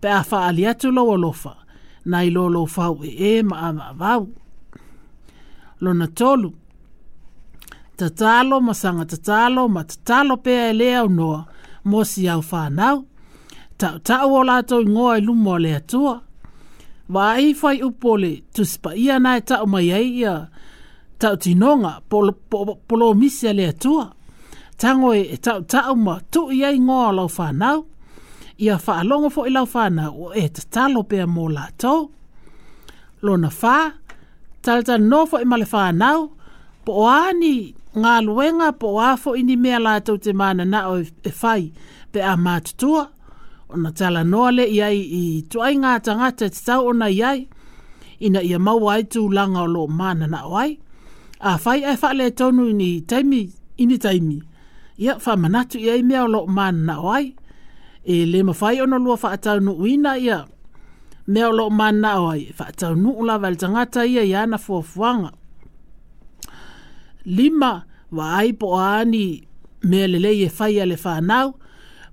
pe 0.01 0.09
a 0.09 0.23
wha 0.31 0.39
ali 0.49 0.63
atu 0.71 0.87
lo 0.97 1.03
lofa 1.25 1.53
na 2.11 2.17
i 2.25 2.31
lo 2.37 2.43
lo 2.55 2.63
fau 2.75 2.97
e 3.09 3.13
e 3.33 3.43
ma 3.49 3.57
a 3.69 3.73
ma 3.77 3.87
vau. 4.01 4.23
Lona 5.83 6.07
tolu, 6.19 6.51
tatalo 7.99 8.57
masanga 8.67 9.05
tatalo 9.13 9.63
ma 9.75 9.83
tatalo 9.91 10.35
pe 10.45 10.53
a 10.69 10.73
lea 10.79 10.99
au 11.03 11.09
noa 11.19 11.41
mo 11.89 11.99
si 12.11 12.23
au 12.35 12.43
whanau. 12.51 12.99
Tau 13.81 13.97
ta 14.07 14.17
o 14.29 14.39
to 14.69 14.77
i 14.83 14.85
ngoa 14.93 15.13
i 15.19 15.21
lumo 15.27 15.55
le 15.65 15.71
atua. 15.81 16.15
Wa 17.15 17.27
i 17.47 17.55
fai 17.61 17.77
upole 17.89 18.33
tu 18.55 18.63
sipa 18.71 18.91
ia 19.05 19.17
nai 19.25 19.41
o 19.61 19.67
mai 19.73 19.85
ia 19.91 19.99
ia 20.19 20.35
tau 21.23 21.35
tinonga 21.45 21.93
polo, 22.11 22.33
polo, 22.51 22.73
polo 22.89 23.07
misi 23.15 23.49
ale 23.49 23.65
atua. 23.69 24.05
Tango 24.81 25.11
e, 25.15 25.21
e 25.21 25.37
tau 25.45 25.59
tau 25.71 25.95
ma 26.07 26.15
tu 26.33 26.41
ia 26.59 26.69
ingoa 26.79 27.13
lau 27.19 27.29
whanau. 27.39 27.79
Ia 28.65 28.75
whaalongo 28.87 29.29
fo 29.35 29.43
i 29.47 29.51
lau 29.51 29.67
whanau 29.75 30.13
o 30.25 30.29
e 30.35 30.45
te 30.55 30.63
talo 30.75 31.03
pia 31.11 31.27
mō 31.27 31.45
la 31.55 31.65
tau. 31.81 32.01
Lona 33.23 33.51
wha, 33.63 33.77
tala 34.63 34.83
tala 34.87 35.05
nofo 35.11 35.37
i 35.45 35.45
male 35.51 35.67
whanau, 35.73 36.19
po 36.85 36.93
o 37.05 37.07
ani 37.11 37.55
ngā 37.99 38.13
luenga 38.25 38.73
po 38.79 38.93
o 38.97 39.01
afo 39.03 39.33
ini 39.41 39.57
mea 39.59 39.81
la 39.85 39.95
tau 40.01 40.17
te 40.19 40.33
mana 40.33 40.65
na 40.65 40.87
o 40.91 40.99
e, 41.03 41.09
e 41.29 41.33
whai 41.43 41.67
pe 42.13 42.25
a 42.25 42.35
mātutua. 42.37 43.07
O 43.71 43.77
na 43.79 43.93
tala 43.95 44.25
noale 44.27 44.65
iai 44.69 44.99
i 45.21 45.25
tuai 45.53 45.75
ngā 45.79 45.99
tangata 46.05 46.49
te 46.53 46.65
tau 46.67 46.89
ona 46.95 47.09
iai. 47.13 47.45
Ina 48.27 48.41
ia 48.45 48.59
maua 48.61 48.95
ai 48.99 49.05
tū 49.09 49.27
langa 49.33 49.63
o 49.63 49.69
lo 49.71 49.85
mana 49.89 50.27
na 50.29 50.43
o 50.49 50.57
ai 50.59 50.73
a 51.49 51.53
fai 51.65 51.81
e 51.85 51.93
fale 52.03 52.27
tonu 52.39 52.65
ni 52.81 52.91
taimi 53.11 53.43
ini 53.83 53.97
taimi 54.05 54.39
ia 55.05 55.13
fa 55.25 55.33
manatu 55.43 55.77
ia 55.85 55.95
i 55.97 56.03
mea 56.09 56.23
o 56.25 56.29
loko 56.35 56.47
man 56.57 56.77
na 56.87 56.95
oai 57.07 57.27
e 58.15 58.27
le 58.33 58.39
mawhai 58.49 58.77
ono 58.85 58.97
lua 59.05 59.17
fa 59.23 59.29
atau 59.37 59.57
nu 59.65 59.73
uina 59.83 60.13
ia 60.27 60.39
mea 61.33 61.45
o 61.49 61.53
loko 61.59 61.71
man 61.81 61.95
na 62.03 62.11
oai 62.25 62.43
fa 62.57 62.65
atau 62.73 62.93
nu 63.03 63.11
ula 63.21 63.35
vale 63.43 63.57
tangata 63.63 64.01
ia 64.15 64.23
i 64.23 64.35
ana 64.41 64.59
fuafuanga 64.65 65.31
lima 67.37 67.73
wa 68.17 68.25
ai 68.39 68.51
po 68.61 68.69
ani 68.95 69.25
mea 69.89 70.07
lelei 70.13 70.41
e 70.43 70.49
fai 70.57 70.73
ale 70.85 70.97
fa 71.05 71.13
nau 71.31 71.49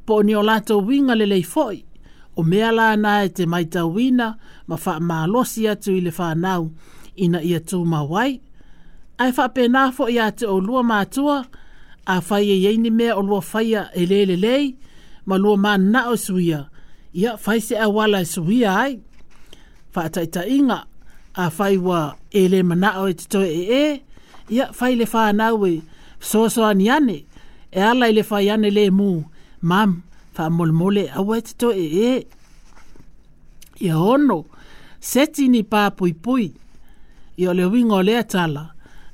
po 0.05 0.13
ni 0.25 0.33
o 0.35 0.41
lato 0.49 0.75
winga 0.87 1.15
lelei 1.21 1.43
foi 1.53 1.75
o 2.35 2.41
mea 2.49 2.69
la 2.77 2.87
na 3.03 3.11
e 3.25 3.29
te 3.35 3.43
maita 3.53 3.81
uina 3.95 4.27
ma 4.69 4.75
fa 4.83 4.93
maalosi 5.09 5.61
atu 5.71 5.91
i 5.99 6.11
fa 6.17 6.27
nau 6.43 6.61
ina 7.23 7.39
ia 7.49 7.59
tū 7.69 7.79
mawai 7.93 8.33
ai 9.21 9.31
fa 9.37 9.45
pe 9.55 9.61
na 9.73 9.81
fo 9.95 10.05
ya 10.17 10.25
te 10.37 10.45
o 10.45 10.57
lua 10.67 10.81
ma 10.89 10.97
a 12.13 12.15
fa 12.27 12.37
ye 12.47 12.55
ye 12.63 12.71
ni 12.83 12.89
me 12.97 13.07
o 13.19 13.23
fa 13.49 13.59
ya 13.73 13.81
ele 13.93 14.75
ma 15.27 15.35
lua 15.43 15.55
ma 15.63 15.71
na 15.91 15.99
o 16.13 16.15
suia 16.25 16.59
ya 17.21 17.31
fa 17.43 17.51
se 17.65 17.75
a 17.75 17.87
wala 17.95 18.19
e 18.21 18.25
suia 18.33 18.69
ai 18.83 18.93
fa 19.93 20.03
ta 20.13 20.21
ta 20.33 20.41
inga 20.57 20.79
a 21.33 21.45
fa 21.57 21.65
wa 21.87 21.99
ele 22.39 22.59
ma 22.69 22.75
na 22.81 22.89
o 23.03 23.11
te 23.19 23.25
to 23.33 23.41
e 23.41 23.63
e 23.65 24.01
ya 24.57 24.65
fa 24.77 24.85
le 24.99 25.05
fa 25.13 25.21
na 25.39 25.45
we 25.61 25.71
so 26.29 26.39
so 26.53 26.61
ani 26.71 26.87
ane 26.95 27.17
e 27.71 27.79
ala 27.89 28.07
le 28.15 28.21
fa 28.29 28.37
ya 28.47 28.55
ne 28.61 28.69
le 28.77 28.83
mu 28.99 29.09
mam 29.69 29.91
fa 30.35 30.43
mol 30.57 30.71
mole 30.79 31.03
a 31.09 31.21
we 31.27 31.37
te 31.45 31.51
to 31.61 31.69
e 31.73 31.87
e 32.11 32.13
ya 33.87 33.95
ono 34.13 34.39
seti 35.09 35.43
ni 35.53 35.61
pa 35.71 35.81
pui 35.97 36.13
pui 36.25 36.47
Ia 37.41 37.51
le 37.57 37.65
wingo 37.73 37.99
lea 38.07 38.23
tala 38.33 38.63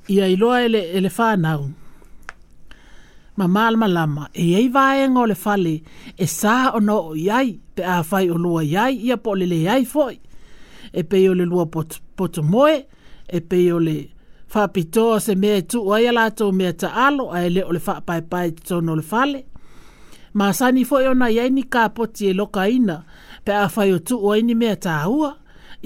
ia 0.08 0.28
i 0.28 0.36
loa 0.36 0.62
ele, 0.64 0.80
ele 0.92 1.12
whanau. 1.18 1.70
Ma 3.38 3.48
malma 3.48 3.88
lama, 3.88 4.28
e 4.34 4.54
ei 4.56 4.70
vaenga 4.70 5.20
o 5.20 5.26
le 5.26 5.36
fale, 5.36 5.82
e 6.18 6.26
sā 6.30 6.76
o 6.76 6.80
no 6.80 7.00
o 7.10 7.16
iai, 7.18 7.56
pe 7.76 7.84
a 7.86 8.04
whai 8.10 8.30
o 8.30 8.38
lua 8.38 8.62
iai, 8.64 8.94
ia 9.08 9.18
po 9.18 9.34
le 9.36 9.46
le 9.50 9.56
iai 9.66 9.86
foi. 9.86 10.20
E 10.94 11.04
pe 11.04 11.24
o 11.30 11.34
le 11.34 11.46
lua 11.46 11.66
pot, 11.66 11.92
potu 12.16 12.44
moe, 12.44 12.84
e 13.28 13.40
pe 13.42 13.64
o 13.74 13.80
le 13.80 13.96
whapitoa 14.54 15.20
se 15.20 15.34
mea 15.36 15.62
tu 15.64 15.80
o 15.88 15.94
aia 15.98 16.12
lato 16.18 16.46
mea 16.60 16.74
ta 16.82 16.90
alo, 17.08 17.26
a 17.34 17.40
ele 17.48 17.62
o 17.64 17.72
le 17.74 17.82
whapai 17.88 18.22
pai 18.32 18.50
tono 18.68 18.94
le 18.96 19.02
fale. 19.02 19.40
Ma 20.34 20.48
ni 20.72 20.84
foi 20.86 21.08
ona 21.08 21.28
iai 21.36 21.50
ni 21.56 21.64
ka 21.74 21.84
poti 21.96 22.26
e 22.28 22.34
loka 22.40 22.64
ina, 22.78 22.98
pe 23.46 23.52
a 23.52 23.70
whai 23.76 23.90
o 23.94 23.98
tu 24.08 24.16
o 24.18 24.28
aini 24.34 24.54
mea 24.62 24.76
ta 24.84 24.92
ahua, 25.02 25.32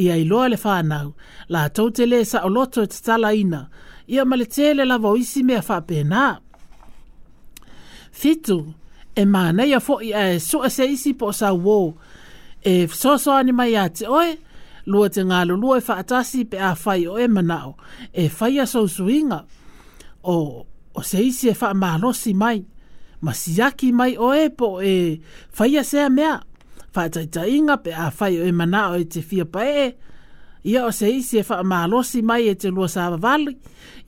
ia 0.04 0.14
i 0.18 0.24
loa 0.30 0.48
le 0.52 0.58
whanau, 0.64 1.08
la 1.54 1.62
tau 1.76 1.88
sa 2.32 2.40
o 2.46 2.50
loto 2.56 2.82
e 2.84 2.88
te 2.92 3.14
ina, 3.42 3.62
ia 4.08 4.26
male 4.26 4.46
tele 4.46 4.86
lava 4.86 5.10
o 5.10 5.18
isi 5.18 5.44
mea 5.44 5.62
faapena 5.62 6.40
fitu 8.12 8.74
e 9.16 9.26
manaia 9.26 9.78
foʻi 9.88 10.10
ae 10.16 10.38
suʻa 10.40 10.70
se 10.76 10.86
isi 10.94 11.12
po 11.20 11.28
o 11.28 11.34
sauō 11.42 11.78
e 12.72 12.88
soasoani 13.00 13.52
mai 13.58 13.72
iā 13.76 13.84
te 14.00 14.06
oe 14.08 14.32
lua 14.86 15.10
te 15.14 15.24
galulua 15.30 15.78
e 15.80 15.84
faatasi 15.88 16.42
pe 16.52 16.58
a 16.60 16.72
fai 16.84 17.06
o 17.08 17.18
e 17.18 17.28
manaʻo 17.36 17.72
e 18.14 18.24
faia 18.38 18.66
sousuiga 18.74 19.40
o, 20.24 20.34
o 20.98 21.02
se 21.10 21.20
isi 21.28 21.50
e 21.52 21.56
faamalosi 21.58 22.34
mai 22.42 22.60
ma 23.22 23.32
siaki 23.34 23.90
mai 24.00 24.14
o 24.18 24.30
e 24.34 24.50
po 24.58 24.78
e 24.82 24.94
faia 25.52 25.84
sea 25.84 26.10
mea 26.10 26.34
faataitaʻiga 26.96 27.76
pe 27.84 27.92
a 28.04 28.08
fai 28.18 28.40
o 28.42 28.46
e 28.46 28.52
manao 28.52 28.96
e 29.02 29.06
te 29.12 29.22
fia 29.22 29.46
paee 29.46 29.96
Ia 30.68 30.86
o 30.86 30.92
se 30.92 31.10
isi 31.16 31.38
e 31.40 31.44
wha 31.50 31.64
maalosi 31.72 32.20
mai 32.30 32.44
e 32.50 32.56
te 32.60 32.68
lua 32.76 32.88
sawa 32.90 33.18
wali. 33.26 33.54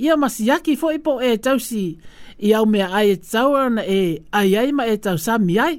Ia 0.03 0.13
masi 0.21 0.43
yaki 0.49 0.73
fo 0.81 0.87
ipo 0.91 1.11
e 1.23 1.37
tausi. 1.45 1.85
Ia 2.47 2.57
o 2.61 2.65
mea 2.71 2.87
ai 2.99 3.09
e 3.11 3.15
tawa 3.31 3.61
na 3.75 3.83
e 3.99 4.19
ai 4.39 4.51
ai 4.59 4.71
ma 4.77 4.83
e 4.85 4.95
tau 5.03 5.17
sami 5.25 5.55
ai. 5.65 5.75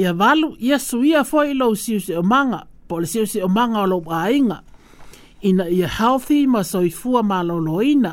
Ia 0.00 0.10
walu, 0.20 0.48
ia 0.66 0.78
suia 0.88 1.20
fo 1.30 1.40
i 1.50 1.54
lau 1.60 1.72
siu 1.82 1.98
se 2.06 2.14
o 2.16 2.22
manga. 2.32 2.60
Po 2.88 2.94
le 3.00 3.06
siu 3.12 3.26
se 3.32 3.38
o 3.42 3.48
manga 3.56 3.80
o 3.82 3.86
lau 3.92 4.02
ainga. 4.26 4.58
Ina 5.48 5.64
ia 5.76 5.88
healthy 5.98 6.38
ma 6.52 6.60
soifua 6.72 7.20
ma 7.30 7.38
lolo 7.48 7.76
ina. 7.92 8.12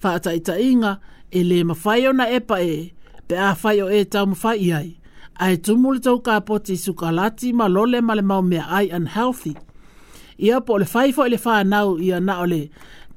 Fa 0.00 0.10
ata 0.16 0.30
ita 0.38 0.54
inga, 0.70 0.92
e 1.30 1.40
le 1.48 1.58
mawhai 1.68 2.02
na 2.18 2.24
epa 2.38 2.56
e. 2.74 2.94
Pe 3.28 3.34
a 3.38 3.50
whai 3.62 3.78
o 3.84 3.88
e 3.92 4.00
tau 4.12 4.26
mawhai 4.30 4.68
ai. 4.78 4.88
Ai 5.42 5.56
tumu 5.58 5.90
le 5.94 5.98
tau 6.04 6.20
ka 6.22 6.36
poti 6.46 6.76
sukalati 6.82 7.48
ma 7.58 7.66
lole 7.74 7.98
ma 8.06 8.14
le 8.18 8.22
mau 8.30 8.42
mea 8.50 8.64
ai 8.78 8.86
unhealthy. 8.98 9.52
Ia 10.46 10.58
po 10.66 10.76
le 10.78 10.86
faifo 10.86 11.26
le 11.26 11.36
whanau 11.44 11.98
ia 11.98 12.20
na 12.22 12.34
ole 12.44 12.60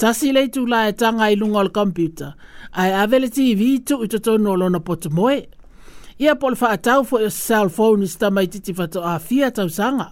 tasi 0.01 0.31
le 0.33 0.41
tu 0.53 0.63
la 0.71 0.79
e 0.89 0.93
tanga 0.97 1.27
i 1.29 1.35
lunga 1.38 1.59
o 1.61 1.63
le 1.63 1.69
computer. 1.77 2.31
Ai 2.81 2.89
avele 3.03 3.29
TV 3.35 3.61
tu 3.85 3.99
i 4.01 4.07
totonu 4.09 4.55
o 4.55 4.55
lona 4.57 4.79
potu 4.88 5.11
moe. 5.13 5.35
Ia 6.25 6.33
po 6.41 6.49
le 6.49 6.57
whaatau 6.63 7.05
fo 7.05 7.19
i 7.27 7.29
cell 7.29 7.69
phone 7.75 8.07
i 8.09 8.09
stama 8.15 8.41
i 8.41 8.49
titi 8.49 8.73
fato 8.73 9.03
a 9.05 9.13
fia 9.21 9.51
tau 9.53 9.69
sanga. 9.77 10.09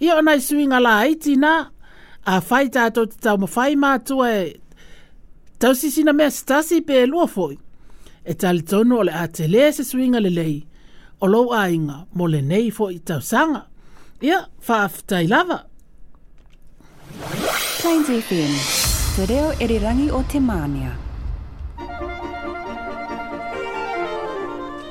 Ia 0.00 0.16
ona 0.22 0.38
i 0.40 0.40
suinga 0.40 0.80
la 0.80 0.94
aiti 1.04 1.36
na 1.36 1.52
a 2.24 2.40
whai 2.48 2.64
tātou 2.78 3.10
te 3.12 3.20
tau 3.26 3.36
mawhai 3.44 3.76
mātua 3.76 4.32
e 4.38 4.40
tau 5.60 5.76
sisina 5.76 6.16
mea 6.16 6.32
stasi 6.40 6.80
pe 6.80 7.04
lua 7.12 7.28
foi. 7.28 7.60
E 8.24 8.34
tali 8.40 8.64
tonu 8.70 9.02
o 9.04 9.04
le 9.04 9.12
a 9.20 9.28
tele 9.28 9.68
se 9.76 9.84
suinga 9.84 10.24
le 10.24 10.32
lei. 10.40 10.58
o 11.20 11.26
lou 11.28 11.52
ainga 11.62 11.96
mo 12.16 12.24
lenei 12.32 12.66
foʻi 12.76 12.96
tausaga 13.08 13.62
ia 14.24 14.38
faafetai 14.66 15.26
lava 15.28 15.58
e 17.20 18.28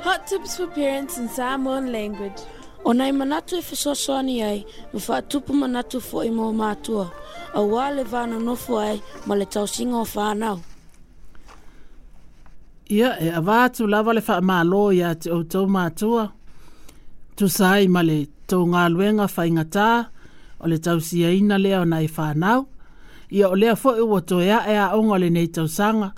Hot 0.09 0.25
tips 0.27 0.55
for 0.57 0.67
parents 0.67 1.17
in 1.17 1.27
Samoan 1.29 1.91
language. 1.91 2.41
O 2.85 2.93
nei 2.93 3.11
manatu 3.11 3.55
e 3.57 3.61
whasosoani 3.61 4.35
ai, 4.43 4.65
ma 4.93 4.99
wha 5.07 5.21
tupu 5.21 5.53
manatu 5.53 6.01
fo 6.01 6.19
i 6.23 6.29
mō 6.31 6.47
mātua. 6.61 7.11
A 7.53 7.61
wā 7.61 7.93
le 7.95 8.03
vāna 8.03 8.39
nofu 8.41 8.77
ai, 8.79 8.97
ma 9.27 9.35
le 9.35 9.45
tau 9.45 9.67
singa 9.67 10.01
o 10.01 10.05
whānau 10.05 10.57
ia 12.89 13.09
e 13.19 13.27
awa 13.39 13.63
atu 13.63 13.83
lawa 13.91 14.11
le 14.17 14.21
wha 14.27 14.37
malo 14.49 14.81
ia 14.97 15.09
te 15.21 15.27
outou 15.37 15.65
mātua. 15.75 16.23
Tu 17.37 17.45
sai 17.57 17.85
ma 17.93 18.01
le 18.09 18.17
tau 18.49 18.65
ngā 18.67 18.83
luenga 18.93 19.27
whai 19.35 19.49
ngatā, 19.57 19.89
o 20.59 20.65
le 20.71 20.77
tau 20.85 20.97
si 21.07 21.21
ina 21.25 21.57
lea 21.63 21.79
o 21.79 21.85
nai 21.87 22.07
whānau. 22.15 22.65
Ia 23.37 23.47
o 23.47 23.55
lea 23.61 23.75
fo 23.77 23.91
e 23.95 24.01
ua 24.09 24.19
toea 24.29 24.59
e 24.67 24.75
a 24.83 24.87
onga 24.97 25.19
le 25.21 25.29
nei 25.29 25.47
tau 25.53 25.67
sanga, 25.69 26.09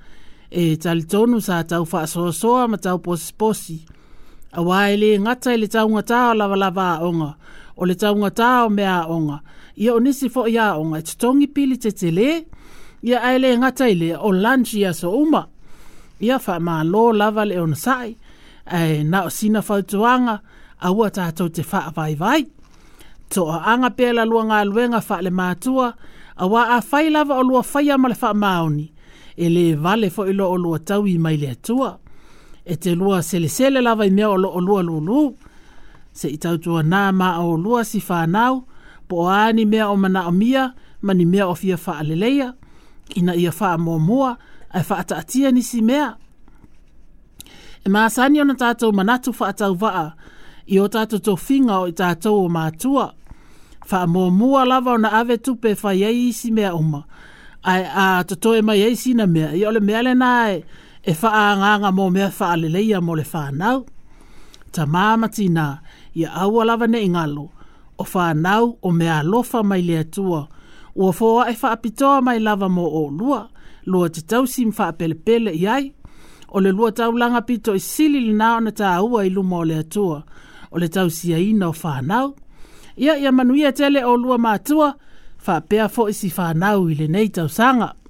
e 0.52 0.76
tali 0.84 1.04
tonu 1.12 1.42
sa 1.48 1.60
tau 1.68 1.84
wha 1.92 2.06
soa 2.08 2.68
ma 2.72 2.78
tau 2.78 2.98
posi 3.06 3.34
posi. 3.40 3.78
A 4.56 4.62
wae 4.64 4.96
le 5.00 5.12
ngata 5.24 5.52
i 5.54 5.60
le 5.60 5.68
tau 5.72 5.88
ngatā 5.92 6.22
o 6.32 6.34
lawa 6.40 6.56
lawa 6.66 6.86
a 6.96 6.98
onga, 7.08 7.32
o 7.78 7.84
le 7.88 7.96
tau 8.00 8.16
ngatā 8.16 8.50
o 8.66 8.70
mea 8.70 8.96
a 9.04 9.08
onga. 9.16 9.38
Ia 9.76 9.92
o 9.96 10.00
nisi 10.04 10.30
fo 10.30 10.48
i 10.48 10.56
a 10.58 10.72
onga, 10.80 11.04
e 11.04 11.04
tutongi 11.08 11.48
pili 11.56 11.78
te 11.78 11.92
te 11.92 12.08
e 12.10 12.16
le, 12.16 12.30
ia 13.04 13.20
aile 13.28 13.58
ngata 13.60 13.92
i 13.92 13.96
le 13.96 14.12
o 14.18 14.32
lunch 14.32 14.74
ia 14.80 14.94
so 14.94 15.12
uma 15.20 15.46
ia 16.26 16.38
fa 16.46 16.56
ma 16.68 16.76
lo 16.92 17.04
lava 17.20 17.44
le 17.50 17.56
on 17.66 17.74
sai 17.86 18.10
e 18.78 18.82
na 19.12 19.20
sina 19.38 19.62
fa 19.68 19.76
tuanga 19.92 20.36
a 20.80 20.90
wata 20.98 21.26
to 21.38 21.46
te 21.56 21.62
fa 21.72 21.82
vai 21.98 22.14
vai 22.22 22.42
to 23.34 23.44
anga 23.72 23.90
pela 23.98 24.16
la 24.22 24.30
luanga 24.32 24.58
luenga 24.70 25.00
fa 25.08 25.16
le 25.26 25.30
ma 25.40 25.48
tua 25.64 25.88
a 26.38 26.46
wa 26.52 26.62
a 26.78 26.82
fai 26.90 27.06
lava 27.16 27.34
o 27.38 27.42
e 27.42 27.46
lo 27.50 27.60
fa 27.72 27.80
ia 27.88 27.96
ma 28.02 28.08
le 28.12 28.16
fa 28.22 28.30
maoni 28.44 28.86
e 29.36 29.46
le 29.56 29.66
vale 29.84 30.08
fo 30.16 30.22
ilo 30.32 30.46
o 30.54 30.58
lo 30.64 30.72
tau 30.88 31.02
i 31.10 31.18
mai 31.26 31.38
le 31.44 31.52
tua 31.66 31.90
e 32.66 32.74
te 32.84 32.92
lua 33.00 33.18
sele 33.30 33.50
sele 33.58 33.80
lava 33.88 34.04
i 34.06 34.12
mea 34.18 34.28
o 34.30 34.38
lo 34.44 34.50
o 34.54 34.60
lua 34.68 34.82
lulu 34.90 35.22
se 36.18 36.28
i 36.30 36.38
tau 36.44 36.56
tua 36.64 36.82
nā 36.92 37.02
ma 37.20 37.28
o 37.48 37.58
lua 37.66 37.80
si 37.92 38.00
fa 38.08 38.20
nau 38.36 38.54
po 39.10 39.18
ani 39.46 39.64
mea 39.72 39.86
o 39.90 39.96
mana 40.04 40.22
o 40.30 40.32
mia 40.42 40.64
mani 41.06 41.26
mea 41.32 41.46
o 41.52 41.56
fia 41.62 41.78
fa 41.84 41.92
aleleia 42.02 42.48
ina 43.18 43.34
ia 43.44 43.52
fa 43.60 43.70
mo 43.86 43.96
mua 44.10 44.32
ai 44.74 44.84
whaata 44.90 45.16
atia 45.22 45.50
ni 45.56 45.62
si 45.70 45.80
mea. 45.90 46.08
E 47.86 47.90
maasani 47.94 48.38
ona 48.42 48.54
tātou 48.62 48.92
manatu 49.00 49.32
whaatau 49.40 49.74
vaa, 49.82 50.08
i 50.74 50.80
o 50.80 50.86
tātou 50.94 51.20
tō 51.26 51.34
whinga 51.48 51.80
o 51.84 51.88
i 51.92 51.96
tātou 52.02 52.46
o 52.46 52.50
mātua. 52.58 53.10
Wha 53.90 54.02
mō 54.08 54.28
mua 54.32 54.62
lava 54.70 54.94
ona 54.98 55.10
ave 55.20 55.38
tupe 55.44 55.74
whai 55.84 56.04
ei 56.08 56.32
si 56.34 56.52
mea 56.52 56.74
uma. 56.78 57.04
Ai 57.66 57.82
a 57.86 58.06
tato 58.28 58.54
e 58.58 58.62
mai 58.66 58.82
ei 58.86 58.96
sina 58.98 59.26
mea, 59.30 59.52
i 59.54 59.66
ole 59.70 59.80
mea 59.80 60.02
le 60.04 60.14
nae, 60.18 60.62
e 61.04 61.14
wha 61.22 61.30
a 61.42 61.48
nganga 61.58 61.92
mō 61.94 62.06
mea 62.14 62.30
wha 62.40 62.54
a 62.54 62.58
leleia 62.58 63.02
mō 63.06 63.18
le 63.20 63.26
whanau. 63.28 63.84
Ta 64.72 64.86
māmati 64.88 65.50
nā, 65.54 65.66
i 66.18 66.24
a 66.26 66.32
aua 66.46 66.66
lava 66.66 66.88
ne 66.88 67.02
ingalo, 67.06 67.50
o 68.02 68.06
whanau 68.08 68.76
o 68.82 68.92
mea 68.92 69.20
lofa 69.24 69.62
mai 69.64 69.84
le 69.86 70.00
atua, 70.02 70.46
o 70.96 71.12
fōa 71.18 71.50
e 71.52 71.56
wha 71.62 71.74
apitoa 71.76 72.22
mai 72.24 72.40
lava 72.40 72.70
mō 72.70 72.86
o 72.88 73.06
O 73.06 73.10
lua 73.10 73.42
lua 73.86 74.10
te 74.10 74.22
tausi 74.22 74.66
mwha 74.66 74.92
pele 74.94 75.16
pele 75.16 75.52
i 75.52 75.66
ai. 75.68 75.92
O 76.54 76.60
le 76.60 76.72
lua 76.72 76.92
tau 76.92 77.12
langa 77.18 77.42
pito 77.42 77.76
i 77.76 77.80
sili 77.80 78.20
li 78.20 78.34
nao 78.34 78.60
na 78.60 78.72
taa 78.72 79.02
ua 79.02 79.24
i 79.26 79.30
luma 79.30 79.58
o 79.58 79.64
le 79.64 79.76
atua. 79.80 80.24
O 80.72 80.80
le 80.80 80.88
tausi 80.88 81.34
a 81.34 81.40
ina 81.40 81.70
o 81.70 81.74
whanau. 81.84 82.36
Ia 82.98 83.14
ia 83.18 83.32
manuia 83.32 83.72
tele 83.72 84.04
o 84.06 84.14
lua 84.18 84.38
mātua, 84.38 84.94
wha 85.48 85.56
pea 85.70 85.88
fo 85.90 86.10
isi 86.12 86.30
whanau 86.38 86.90
i 86.92 86.96
le 86.96 87.08
nei 87.08 87.30
tausanga. 87.30 87.52
sanga. 87.58 88.01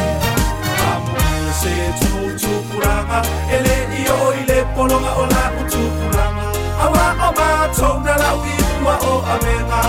se, 1.61 1.69
tu, 2.01 2.09
tu, 2.41 2.51
kuranga, 2.73 3.21
ele, 3.53 3.75
iyo, 4.01 4.17
ile, 4.41 4.65
polonga, 4.73 5.13
ola, 5.21 5.41
utu, 5.61 5.83
kuranga. 6.01 6.45
Awa, 6.85 7.05
oma, 7.27 7.69
tonga, 7.77 8.15
la, 8.17 8.29
uiwa, 8.41 8.95
o, 9.05 9.13
amenga. 9.29 9.79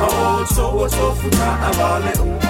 Awa, 0.00 0.46
to, 0.54 0.64
o, 0.64 0.88
to, 0.88 1.12
futa, 1.20 1.48
abale, 1.68 2.12
uma. 2.24 2.45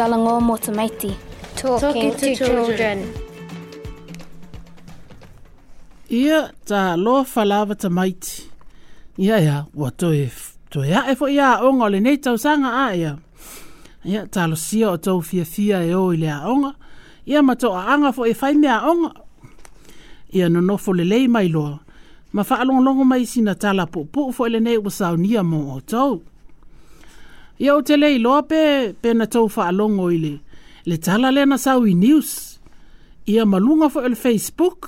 Dalangor 0.00 0.40
Motamaiti. 0.40 1.10
Talking, 1.60 2.14
to, 2.20 2.26
children. 2.38 2.98
Ia 6.10 6.38
ta 6.68 6.80
lo 7.04 7.14
falava 7.32 7.74
ta 7.82 7.88
maiti. 7.96 8.34
Ia 9.24 9.36
ia, 9.46 9.58
wa 9.80 9.88
toi 10.00 10.22
to 10.72 10.78
ia 10.90 11.00
e 11.12 11.14
fo 11.18 11.26
ia 11.36 11.48
onga 11.68 11.86
le 11.92 11.98
nei 12.04 12.16
tau 12.24 12.36
sanga 12.44 12.70
a 12.72 12.86
ia. 13.02 13.12
Ia 14.10 14.20
ta 14.34 14.40
lo 14.50 14.56
sia 14.66 14.88
o 14.90 14.96
tau 15.06 15.18
fia 15.28 15.44
fia 15.54 15.78
e 15.84 15.92
o 15.94 16.04
ile 16.14 16.30
a 16.36 16.48
onga. 16.52 16.72
Ia 17.30 17.40
ma 17.46 17.54
toa 17.62 17.82
anga 17.92 18.10
fo 18.16 18.22
e 18.24 18.34
fai 18.40 18.54
mea 18.62 18.76
onga. 18.90 19.10
Ia 20.36 20.46
no 20.52 20.60
nofo 20.68 20.90
le 20.98 21.04
lei 21.12 21.24
mai 21.34 21.46
loa. 21.54 21.76
Ma 22.34 22.42
faa 22.48 22.64
longolongo 22.66 23.04
mai 23.12 23.22
sina 23.32 23.52
tala 23.62 23.84
po 23.92 24.00
po 24.12 24.20
fo 24.36 24.42
ele 24.48 24.60
nei 24.66 24.78
wa 24.84 24.90
sao 24.98 25.14
nia 25.24 25.42
mo 25.50 25.60
o 25.76 25.80
tau. 25.92 26.12
Ia 27.62 27.74
o 27.76 27.82
te 27.84 27.96
lei 27.98 28.16
loa 28.18 28.42
pe, 28.48 28.60
pe 29.00 29.12
na 29.14 29.26
tau 29.32 29.44
wha 29.54 29.64
alongo 29.70 30.06
i 30.08 30.16
le. 30.24 30.32
Le 30.88 30.96
tala 31.04 31.28
le 31.34 31.42
na 31.46 31.56
sawi 31.64 31.92
news. 32.04 32.30
Ia 33.32 33.42
malunga 33.52 33.86
fo 33.92 34.00
el 34.08 34.14
Facebook. 34.24 34.80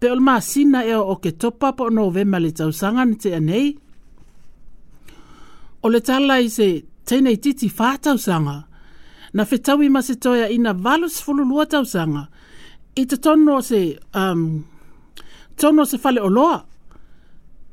Pe 0.00 0.10
ol 0.12 0.20
maa 0.26 0.44
ea 0.90 0.98
o 1.00 1.14
ke 1.22 1.30
topa 1.42 1.68
po 1.78 1.84
novema 1.96 2.38
le 2.44 2.50
tau 2.58 2.70
sangan 2.80 3.10
te 3.22 3.28
anei. 3.38 3.68
O 5.84 5.88
le 5.92 6.00
tala 6.08 6.34
i 6.40 6.48
se 6.58 6.68
tenei 7.08 7.36
titi 7.42 7.68
wha 7.78 7.88
tau 8.04 8.16
sanga. 8.26 8.58
Na 9.36 9.42
whetau 9.48 9.78
i 9.84 9.88
se 10.08 10.14
toia 10.24 10.46
ina 10.56 10.72
valus 10.84 11.14
fululua 11.24 11.64
tau 11.72 11.84
sanga. 11.92 12.24
I 13.00 13.06
te 13.10 13.16
tono 13.24 13.56
se, 13.70 13.80
um, 14.20 14.42
tono 15.60 15.82
se 15.90 15.96
fale 16.04 16.20
oloa. 16.28 16.58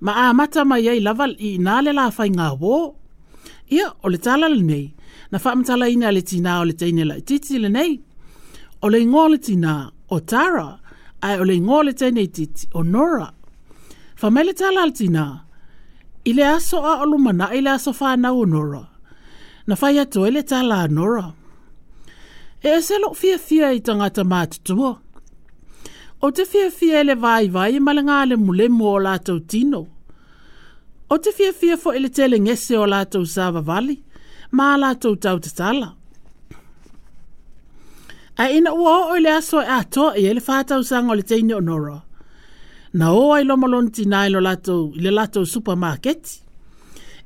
Ma 0.06 0.12
a 0.14 0.28
mata 0.40 0.62
mai 0.70 0.88
ei 0.92 1.00
lawal 1.08 1.34
i 1.40 1.50
nale 1.66 1.92
la 1.98 2.06
whai 2.16 2.30
ngā 2.38 2.50
wō 2.64 2.78
ia 3.78 3.88
o 4.04 4.10
le 4.14 4.18
tala 4.26 4.48
le 4.56 4.62
nei 4.72 4.86
na 5.32 5.38
faamatala 5.44 5.86
ina 5.96 6.08
le 6.16 6.22
tinā 6.30 6.52
o 6.62 6.66
le 6.70 6.76
taine 6.82 7.04
la 7.10 7.16
ititi 7.22 7.56
le 7.64 7.70
nei 7.78 7.94
o 8.84 8.90
le 8.92 8.98
ingoa 9.04 9.26
le 9.34 9.38
tinā 9.48 9.74
o 10.10 10.20
tara 10.32 10.68
ae 11.28 11.36
o 11.40 11.44
le 11.48 11.54
ingoa 11.60 11.82
le 11.88 11.94
taine 12.02 12.22
ititi 12.28 12.64
o 12.74 12.84
nora 12.94 13.28
faamai 14.20 14.44
le 14.48 14.54
tala 14.62 14.82
le 14.90 14.94
tinā 15.02 15.26
i 16.30 16.34
le 16.38 16.44
aso 16.58 16.78
a 16.82 16.94
o 17.04 17.06
lumanaʻi 17.12 17.60
le 17.66 17.72
aso 17.78 17.92
fanau 18.00 18.36
o 18.42 18.46
nora 18.54 18.84
na 19.68 19.74
fai 19.80 19.94
atoe 20.04 20.30
le 20.36 20.42
tala 20.52 20.76
a 20.84 20.88
nora 20.98 21.26
e 22.64 22.68
ese 22.78 22.96
loo 23.04 23.14
fiafia 23.22 23.68
i 23.74 23.80
tagata 23.88 24.22
matutua 24.32 24.92
o 26.26 26.32
te 26.36 26.44
fiafia 26.52 26.98
e 27.00 27.04
le 27.08 27.16
vaivai 27.24 27.76
ma 27.86 27.92
le 27.98 28.04
galemulemu 28.10 28.84
o 28.96 29.00
latou 29.06 29.40
tino 29.52 29.82
O 31.12 31.18
te 31.24 31.32
fia 31.36 31.52
fia 31.60 31.76
fo 31.82 31.90
ele 31.92 32.10
tele 32.18 32.38
ngese 32.40 32.76
o 32.80 32.86
lātou 32.88 33.26
sāwa 33.28 33.60
vali, 33.68 33.98
mā 34.56 34.70
lātou 34.80 35.18
tau 35.20 35.42
te 35.44 35.50
tala. 35.58 35.90
A 38.40 38.48
ina 38.56 38.72
ua 38.72 38.94
o 39.10 39.18
ele 39.20 39.28
aso 39.34 39.60
e 39.60 39.68
ato 39.80 40.06
e 40.16 40.24
ele 40.32 40.40
fātau 40.46 40.86
sanga 40.88 41.12
o 41.12 41.18
le 41.20 41.26
teine 41.28 41.52
o 41.58 41.60
noro. 41.68 41.98
Na 42.96 43.12
o 43.18 43.26
ai 43.36 43.44
lo 43.44 43.58
molonti 43.60 44.08
na 44.08 44.24
ilo 44.30 44.40
lātou, 44.40 44.86
ile 44.96 45.12
lātou 45.18 45.44
supermarket. 45.44 46.32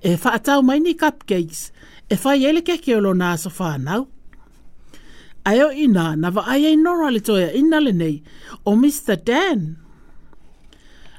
E 0.01 0.17
fātau 0.17 0.65
mai 0.65 0.81
ni 0.81 0.95
cupcakes, 0.97 1.67
e 2.09 2.17
fai 2.17 2.39
ele 2.49 2.65
keke 2.65 2.97
o 2.97 3.03
lo 3.05 3.13
nā 3.17 3.35
aso 3.37 3.53
whānau. 3.53 4.07
Ayo 5.45 5.69
ina, 5.85 6.15
nava 6.17 6.47
aia 6.49 6.73
inora 6.73 7.13
le 7.13 7.21
toia 7.21 7.53
ina 7.53 7.83
le 7.85 7.93
nei, 7.93 8.17
o 8.63 8.73
Mr. 8.73 9.13
Dan. 9.13 9.17
Mr. 9.17 9.25
Dan 9.29 9.73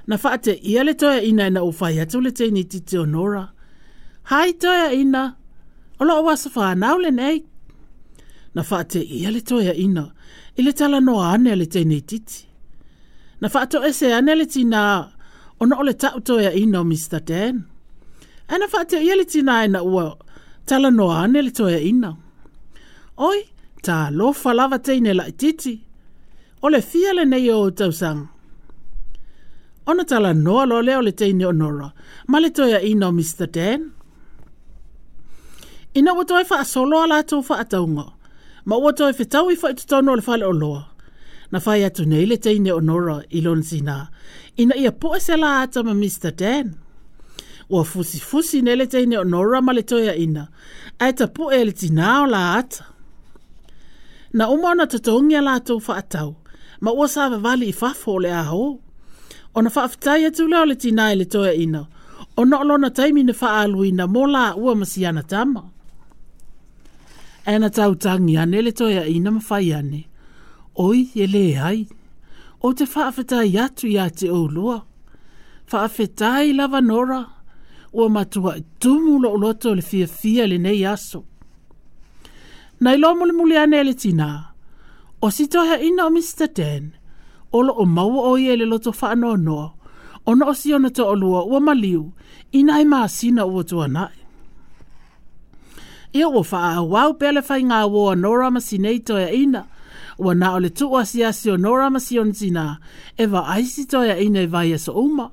na 0.06 0.16
fate 0.16 0.52
ia 0.70 0.82
le 0.86 0.94
toa 1.00 1.18
ina 1.28 1.44
ina 1.50 1.60
ufai 1.70 1.96
atu 2.02 2.16
le 2.24 2.30
teini 2.38 2.62
ti 2.70 2.78
te 2.88 2.96
onora. 3.04 3.44
Hai 4.30 4.50
toa 4.62 4.88
ina, 5.00 5.22
ola 6.00 6.14
o 6.14 6.22
wasa 6.26 6.48
wha 6.54 6.64
anau 6.72 6.96
le 7.04 7.10
nei. 7.18 7.38
Na 8.54 8.62
fate 8.70 9.00
ia 9.18 9.30
le 9.34 9.40
toa 9.48 9.72
ina, 9.84 10.04
ile 10.58 10.72
tala 10.78 10.98
noa 11.06 11.26
ane 11.34 11.52
le 11.60 11.66
teini 11.74 11.98
titi. 12.10 12.38
Na 13.40 13.46
fato 13.54 13.78
ese 13.88 14.06
ane 14.18 14.32
le 14.40 14.46
tina, 14.54 14.82
ona 15.62 15.74
ole 15.82 15.92
tau 16.02 16.18
toa 16.28 16.50
ina 16.62 16.78
o 16.80 16.84
Mr. 16.90 17.20
Dan. 17.30 17.54
Ana 18.52 18.64
e 18.64 18.68
fate 18.74 18.96
ia 19.06 19.14
le 19.20 19.24
tina 19.32 19.54
ina 19.66 19.78
e 19.78 19.82
ua, 19.94 20.06
tala 20.68 20.88
noa 20.98 21.16
ane 21.24 21.38
le 21.46 21.50
toa 21.58 21.78
ina. 21.90 22.10
Oi, 23.28 23.40
ta 23.86 23.96
lo 24.18 24.26
falava 24.42 24.76
teine 24.86 25.10
la 25.18 25.24
titi. 25.40 25.74
Ole 26.64 26.80
fia 26.90 27.10
le 27.18 27.24
nei 27.30 27.48
o 27.56 27.70
tausanga. 27.80 28.34
Ona 29.90 30.04
tala 30.04 30.30
noa 30.34 30.64
lo 30.66 30.80
leo 30.82 31.00
le 31.02 31.12
teine 31.20 31.46
onora. 31.46 31.88
Ma 32.30 32.36
le 32.42 32.50
toia 32.56 32.80
ino 32.92 33.08
Mr. 33.18 33.46
Dan. 33.56 33.82
Ina 35.98 36.14
ua 36.16 36.24
toi 36.26 36.42
wha 36.50 36.58
solo 36.72 36.96
ala 37.04 37.18
tau 37.30 37.40
wha 37.48 37.54
ataunga. 37.62 38.06
Ma 38.68 38.74
ua 38.82 38.90
toi 38.98 39.12
whetau 39.18 39.46
i 39.50 39.56
wha 39.62 39.68
itutono 39.72 40.16
le 40.18 40.22
fale 40.26 40.44
o 40.46 40.52
loa. 40.62 40.82
Na 41.52 41.58
fai 41.64 41.80
atu 41.88 42.02
nei 42.10 42.24
le 42.30 42.36
teine 42.44 42.70
onora 42.80 43.16
i 43.30 43.38
lona 43.46 43.62
sina. 43.70 43.96
Ina 44.62 44.74
ia 44.82 44.92
poe 45.00 45.18
se 45.26 45.34
la 45.42 45.48
ata 45.62 45.80
ma 45.86 45.92
Mr. 46.02 46.30
Dan. 46.40 46.66
Ua 47.72 47.82
fusi 47.90 48.18
fusi 48.28 48.58
nei 48.64 48.76
le 48.78 48.86
teine 48.92 49.16
onora 49.24 49.58
ma 49.66 49.72
le 49.76 49.82
toia 49.90 50.14
ina. 50.26 50.44
Aeta 51.02 51.26
poe 51.36 51.60
le 51.66 51.72
tinao 51.80 52.26
la 52.34 52.40
ata. 52.58 52.82
Na 54.36 54.44
umona 54.54 54.84
tatongia 54.92 55.40
la 55.46 55.54
tau 55.66 55.78
wha 55.86 55.96
tau. 56.14 56.30
Ma 56.82 56.90
ua 56.98 57.06
sa 57.12 57.28
vavali 57.32 57.66
i 57.70 57.72
fafo 57.80 58.14
le 58.24 58.32
aho. 58.42 58.66
ona 59.56 59.70
whaafitai 59.70 60.24
atu 60.26 60.48
leo 60.48 60.64
le 60.68 60.74
tina 60.82 61.04
e 61.12 61.16
le 61.16 61.24
toa 61.32 61.52
ina. 61.64 61.80
O 62.36 62.42
na 62.48 62.56
olona 62.62 62.88
taimi 62.96 63.22
na 63.28 63.32
wha 63.40 63.48
aluina 63.60 64.04
mō 64.14 64.22
la 64.34 64.44
ua 64.62 64.72
masiana 64.80 65.22
tama. 65.32 65.62
E 67.46 67.48
ana 67.54 67.58
na 67.64 67.68
tau 67.76 67.92
tangi 68.04 68.36
ane 68.42 68.58
le 68.66 68.72
toa 68.78 69.02
ina 69.16 69.30
ma 69.36 69.40
whai 69.50 69.68
ane. 69.78 70.00
Oi, 70.84 71.00
e 71.14 71.24
le 71.34 71.46
ai. 71.68 71.80
O 72.66 72.72
te 72.76 72.84
whaafitai 72.92 73.48
atu 73.64 73.84
ia 73.94 74.04
te 74.18 74.26
o 74.38 74.42
Fa 75.70 75.76
Whaafitai 75.78 76.46
lava 76.58 76.80
nora. 76.90 77.22
Ua 77.96 78.06
matua 78.14 78.52
i 78.60 78.64
tumulo 78.80 79.28
o 79.32 79.36
loto 79.42 79.68
le 79.78 79.82
fia 79.90 80.06
fia 80.18 80.44
le 80.50 80.58
nei 80.64 80.82
aso. 80.94 81.20
Nai 82.82 82.96
lo 83.00 83.08
mule 83.18 83.32
mule 83.38 83.56
ane 83.64 83.78
le 83.88 83.94
tina. 84.02 84.28
O 85.24 85.28
sitoha 85.36 85.76
ina 85.88 86.02
o 86.04 86.10
Mr. 86.16 86.20
Dan. 86.20 86.34
Mr. 86.46 86.56
Dan 86.60 86.84
olo 87.52 87.72
o 87.72 87.84
mau 87.86 88.18
o 88.22 88.36
ye 88.36 88.56
le 88.56 88.64
loto 88.66 88.90
wha 89.00 89.12
anoa 89.14 89.66
O 90.26 90.32
Ona 90.32 90.46
o 90.46 90.52
si 90.54 90.74
ona 90.74 90.88
olua 90.98 91.44
ua 91.46 91.60
maliu, 91.60 92.12
ina 92.52 92.80
e 92.80 92.84
maa 92.84 93.06
sina 93.08 93.46
ua 93.46 93.62
tua 93.64 93.86
nae. 93.88 94.18
Ia 96.18 96.26
ua 96.28 96.42
wha 96.42 96.58
a 96.74 96.82
wau 96.82 97.14
pele 97.14 97.40
fai 97.46 97.62
ngā 97.62 97.78
wua 97.92 98.14
nora 98.18 98.50
masinei 98.50 98.98
toia 99.06 99.30
ina, 99.30 99.62
ua 100.18 100.34
na 100.34 100.54
o 100.54 100.58
le 100.58 100.70
tu 100.70 100.90
asi 100.98 101.22
asi 101.24 101.46
o 101.50 101.56
nora 101.56 101.86
masion 101.90 102.32
zina, 102.32 102.80
e 103.16 103.24
wa 103.26 103.46
aisi 103.54 103.86
toia 103.86 104.18
ina 104.18 104.40
e 104.42 104.46
vai 104.46 104.72
aso 104.74 104.90
uma, 104.98 105.30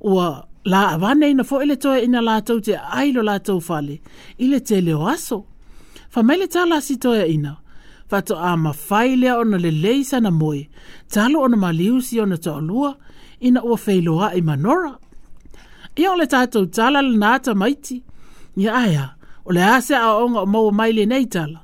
ua 0.00 0.48
la 0.64 0.80
avane 0.96 1.28
ina 1.30 1.44
fo 1.44 1.60
ele 1.60 1.76
toia 1.76 2.00
ina 2.06 2.20
la 2.24 2.40
tau 2.46 2.58
te 2.66 2.74
ailo 3.00 3.20
la 3.28 3.36
tau 3.46 3.60
fale, 3.68 3.96
ile 4.44 4.60
te 4.68 4.80
leo 4.80 5.06
aso. 5.12 5.38
Famele 6.14 6.46
tala 6.54 6.80
si 6.86 6.94
toia 6.96 7.26
ina, 7.26 7.52
ina 7.52 7.56
fato 8.12 8.36
a 8.36 8.56
mawhai 8.56 9.16
lea 9.16 9.32
ona 9.38 9.58
le 9.58 9.70
leisa 9.70 10.20
na 10.20 10.30
moe, 10.30 10.68
talo 11.12 11.40
ona 11.40 11.56
maliu 11.62 11.96
si 12.06 12.16
ona 12.20 12.36
ta 12.44 12.50
olua, 12.58 12.90
ina 13.46 13.60
ua 13.68 13.76
feiloa 13.84 14.28
i 14.38 14.42
manora. 14.48 14.92
Ia 16.00 16.12
ole 16.12 16.26
tātou 16.28 16.66
tala 16.76 17.00
le 17.06 17.16
nāta 17.22 17.54
maiti, 17.62 17.98
ia 18.60 18.74
aia, 18.82 19.06
ole 19.48 19.64
ase 19.76 19.96
a 19.96 20.10
onga 20.20 20.44
o 20.44 20.46
maua 20.52 20.74
mai 20.78 20.90
le 20.96 21.06
nei 21.10 21.26
tala. 21.34 21.60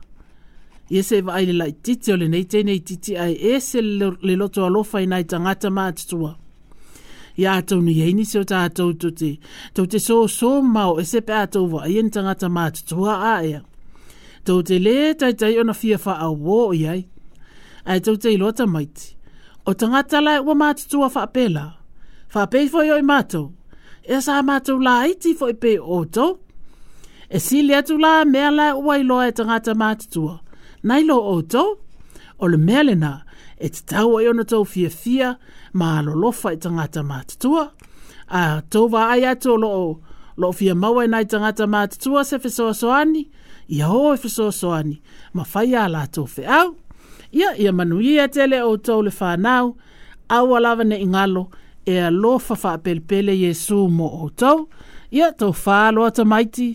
Ia 0.88 1.02
se 1.04 1.20
wa 1.26 1.36
aile 1.36 1.52
lai 1.52 1.72
titi 1.84 2.12
ole 2.16 2.30
nei 2.32 2.44
te 2.48 2.62
titi 2.88 3.12
ai 3.20 3.34
e 3.52 3.58
se 3.60 3.82
le 3.84 4.34
loto 4.40 4.64
alofa 4.64 5.02
i 5.04 5.06
nai 5.12 5.24
tangata 5.28 5.68
maa 5.76 5.92
tutua. 5.98 6.32
Ia 7.38 7.52
atou 7.60 7.82
ni 7.84 7.92
heini 8.00 8.24
seo 8.26 8.40
tātou 8.50 8.94
tute, 9.00 9.34
tute 9.76 10.00
so 10.06 10.22
so 10.38 10.54
mau 10.74 10.96
e 11.00 11.04
sepe 11.06 11.34
atou 11.42 11.68
wa 11.74 11.84
aien 11.84 12.06
e 12.06 12.10
tangata 12.16 12.48
maa 12.48 12.70
tutua 12.74 13.18
a 13.36 13.40
tau 14.48 14.62
te 14.66 14.76
le 14.84 14.96
tai 15.20 15.32
tai 15.40 15.52
ona 15.60 15.74
fia 15.80 15.98
fa 16.04 16.12
a 16.24 16.28
wō 16.46 16.60
i 16.78 16.82
ai. 16.92 17.02
Ai 17.92 17.98
tau 18.04 18.16
te 18.22 18.32
ilota 18.32 18.64
maiti. 18.74 19.08
O 19.68 19.74
tangata 19.80 20.18
lai 20.26 20.38
ua 20.46 20.54
mātutua 20.62 21.10
fa 21.14 21.26
apela. 21.28 21.64
Fa 22.32 22.46
apei 22.46 22.68
fo 22.72 22.80
i 22.86 22.90
oi 22.94 23.04
mātou. 23.10 23.50
E 24.16 24.20
sā 24.24 24.38
mātou 24.48 24.78
la 24.84 24.94
aiti 25.04 25.34
fo 25.38 25.50
i 25.52 25.56
pe 25.64 25.74
o 25.82 25.98
tau. 26.16 26.38
E 27.28 27.36
si 27.44 27.60
le 27.66 27.76
atu 27.76 27.98
la 28.00 28.22
mea 28.24 28.48
lai 28.54 28.70
ua 28.72 28.96
i 29.02 29.04
loa 29.10 29.26
e 29.28 29.34
tangata 29.36 29.74
mātutua. 29.76 30.38
Nai 30.88 31.04
lo 31.04 31.18
o 31.34 31.42
tau. 31.54 31.74
O 32.40 32.48
le 32.48 32.56
mea 32.68 32.84
le 32.88 32.96
nā. 32.96 33.12
E 33.60 33.68
te 33.74 33.84
tau 33.92 34.16
ai 34.20 34.30
ona 34.32 34.48
tau 34.48 34.64
fia 34.64 34.88
fia. 34.88 35.34
Ma 35.76 35.98
alo 35.98 36.16
lofa 36.24 36.54
i 36.56 36.60
tangata 36.64 37.04
mātutua. 37.04 37.66
A 38.38 38.42
tau 38.72 38.88
wa 38.94 39.10
ai 39.12 39.28
atu 39.34 39.58
lo 39.60 39.74
o. 39.84 39.88
Lo 40.40 40.52
fia 40.56 40.72
maua 40.78 41.04
i 41.04 41.12
nai 41.12 41.26
tangata 41.28 41.66
mātutua 41.68 42.24
se 42.24 42.38
fesoa 42.38 42.38
soani. 42.38 42.38
Lo 42.38 42.38
fia 42.38 42.54
maua 42.54 42.70
i 42.72 43.04
nai 43.04 43.20
tangata 43.26 43.36
mātutua. 43.36 43.36
ia 43.68 43.86
ho 43.86 44.14
e 44.14 44.16
fesoasoani 44.18 45.02
ma 45.34 45.44
fai 45.44 45.74
a 45.74 45.86
latou 45.94 46.26
feau 46.26 46.76
ia 47.32 47.50
ia 47.58 47.72
manuia 47.72 48.28
tele 48.28 48.62
outou 48.62 49.02
le 49.02 49.10
fanau 49.18 49.66
aua 50.36 50.58
lava 50.64 50.82
neʻi 50.84 51.06
galo 51.14 51.42
e 51.86 51.94
alofa 52.08 52.54
faapelipele 52.62 53.32
iesu 53.38 53.88
mo 53.88 54.06
outou 54.22 54.58
ia 55.12 55.28
toufā 55.38 55.92
loa 55.94 56.10
tamaiti 56.16 56.68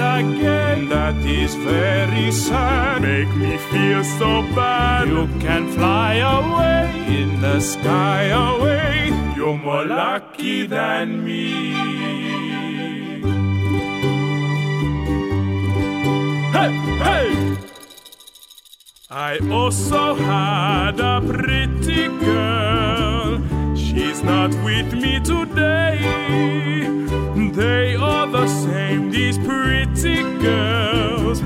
again. 0.00 0.88
That 0.88 1.16
is 1.24 1.54
very 1.54 2.30
sad. 2.30 3.02
Make 3.02 3.32
me 3.36 3.56
feel 3.70 4.04
so 4.04 4.42
bad. 4.54 5.08
You 5.08 5.28
can 5.40 5.68
fly 5.72 6.16
away 6.16 6.90
in 7.22 7.40
the 7.40 7.60
sky 7.60 8.24
away. 8.24 9.10
You're 9.36 9.56
more 9.58 9.84
lucky 9.86 10.66
than 10.66 11.24
me. 11.24 11.74
Hey, 16.52 16.72
hey! 17.06 17.56
I 19.10 19.38
also 19.50 20.14
had 20.14 21.00
a 21.00 21.20
pretty 21.20 22.08
girl. 22.18 23.38
She's 23.76 24.22
not 24.22 24.50
with 24.64 24.92
me 24.92 25.20
today. 25.20 26.04
They 27.56 27.94
are 27.96 28.26
the 28.26 28.46
same, 28.48 29.10
these 29.10 29.38
pretty 29.38 30.20
girls. 30.42 31.40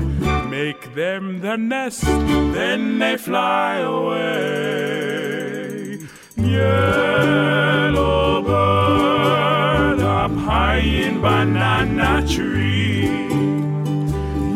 Make 0.49 0.93
them 0.93 1.39
the 1.39 1.55
nest, 1.55 2.01
then 2.03 2.99
they 2.99 3.15
fly 3.15 3.77
away. 3.77 5.99
Yellow 6.35 8.41
bird 8.41 10.01
up 10.01 10.31
high 10.49 10.79
in 10.79 11.21
banana 11.21 12.27
tree. 12.27 13.07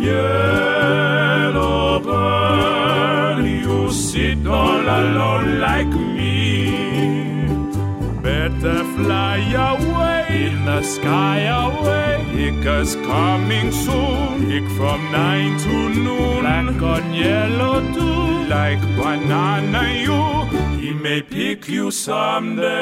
Yellow 0.09 2.01
bird, 2.01 3.45
you 3.45 3.89
sit 3.93 4.45
all 4.45 4.81
alone 4.81 5.61
like 5.61 5.87
me. 5.87 6.73
Better 8.21 8.83
fly 8.97 9.37
away 9.57 9.94
the 10.65 10.81
sky 10.81 11.41
away. 11.45 12.01
is 12.81 12.95
coming 13.07 13.71
soon. 13.71 14.49
Hick 14.51 14.67
from 14.77 14.99
nine 15.11 15.57
to 15.59 15.89
noon. 16.03 16.39
Black 16.41 16.81
on 16.81 17.13
yellow 17.13 17.81
too. 17.93 18.49
Like 18.49 18.81
banana 18.99 19.83
you. 19.93 20.47
He 20.81 20.91
may 20.93 21.21
pick 21.21 21.67
you 21.69 21.91
someday. 21.91 22.75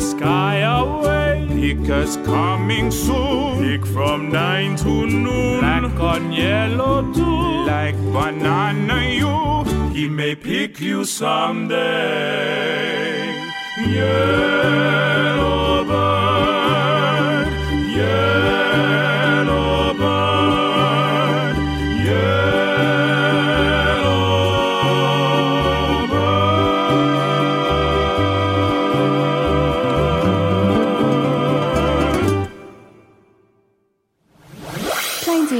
sky 0.00 0.58
away. 0.60 1.46
Because 1.50 2.16
coming 2.18 2.90
soon. 2.90 3.58
Pick 3.62 3.84
from 3.86 4.30
nine 4.30 4.76
to 4.76 5.06
noon. 5.06 5.60
Black 5.60 5.84
on 6.00 6.30
yellow 6.32 7.02
too. 7.12 7.64
Like 7.66 7.96
banana 8.12 9.06
you. 9.06 9.64
He 9.94 10.08
may 10.08 10.34
pick 10.34 10.78
you 10.80 11.04
someday. 11.04 13.44
Yellow 13.86 15.84
bird. 15.84 17.48
Yellow 17.96 18.67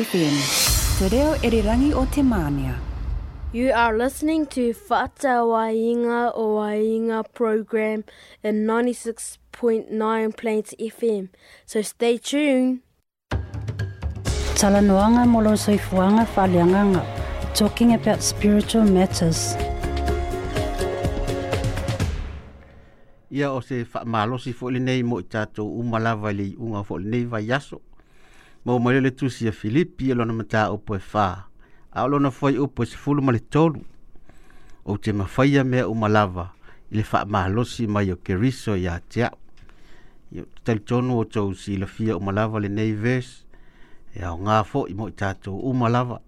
Scorpion. 0.08 0.32
Te 0.98 1.08
reo 1.10 1.32
erirangi 1.44 1.92
o 1.92 2.04
te 2.06 2.22
mānia. 2.22 2.74
You 3.52 3.72
are 3.72 3.96
listening 3.96 4.46
to 4.46 4.72
Fata 4.72 5.42
Wainga 5.52 6.32
o 6.34 6.56
Wainga 6.56 7.24
program 7.34 8.04
in 8.42 8.66
96.9 8.66 10.36
Plains 10.36 10.74
FM. 10.80 11.28
So 11.66 11.82
stay 11.82 12.16
tuned. 12.18 12.80
Tala 14.56 14.80
noanga 14.80 15.26
molo 15.26 15.52
soifuanga 15.56 16.26
whaleanganga. 16.34 17.02
Talking 17.54 17.92
about 17.94 18.22
spiritual 18.22 18.84
matters. 18.84 19.40
Ia 23.38 23.50
o 23.52 23.60
se 23.60 23.84
wha 23.92 24.00
malosi 24.16 24.52
fo 24.58 24.70
nei 24.70 25.02
mo 25.02 25.20
i 25.20 25.26
tātou 25.36 25.68
umalawa 25.82 26.32
li 26.40 26.48
unga 26.56 26.84
fo 26.84 26.96
nei 26.98 27.24
vai 27.24 27.44
yaso. 27.50 27.82
ma 28.68 28.74
o 28.76 28.78
maile 28.80 29.00
le 29.00 29.10
tusi 29.16 29.48
a 29.48 29.52
Filipi 29.52 30.10
e 30.10 30.14
lona 30.14 30.32
mata 30.34 30.68
o 30.72 30.76
poe 30.76 30.98
fa. 31.00 31.46
A 31.90 32.04
o 32.04 32.08
lona 32.08 32.30
fai 32.30 32.58
upo 32.60 32.82
e 32.82 32.86
se 32.86 32.96
fulu 33.00 33.22
ma 33.22 33.32
le 33.32 33.40
tolu. 33.48 33.80
O 34.84 34.98
te 35.00 35.12
mawhaia 35.12 35.64
mea 35.64 35.88
o 35.88 35.94
malava 35.94 36.52
i 36.92 36.96
le 37.00 37.02
faa 37.02 37.24
mahalosi 37.24 37.86
mai 37.86 38.12
o 38.12 38.16
keriso 38.16 38.76
i 38.76 38.84
a 38.86 39.00
te 39.00 39.24
au. 39.24 39.38
Tal 40.68 40.82
tonu 40.84 41.16
o 41.16 41.24
tau 41.24 41.54
si 41.54 41.78
la 41.78 41.86
fia 41.86 42.16
o 42.20 42.20
malava 42.20 42.60
le 42.60 42.68
nei 42.68 42.92
ves. 42.92 43.46
E 44.12 44.20
o 44.28 44.36
ngā 44.36 44.60
fo 44.68 44.84
i 44.84 44.92
mo 44.92 45.08
i 45.08 45.16
tātou 45.16 45.56
o 45.64 45.72
malava. 45.72 46.20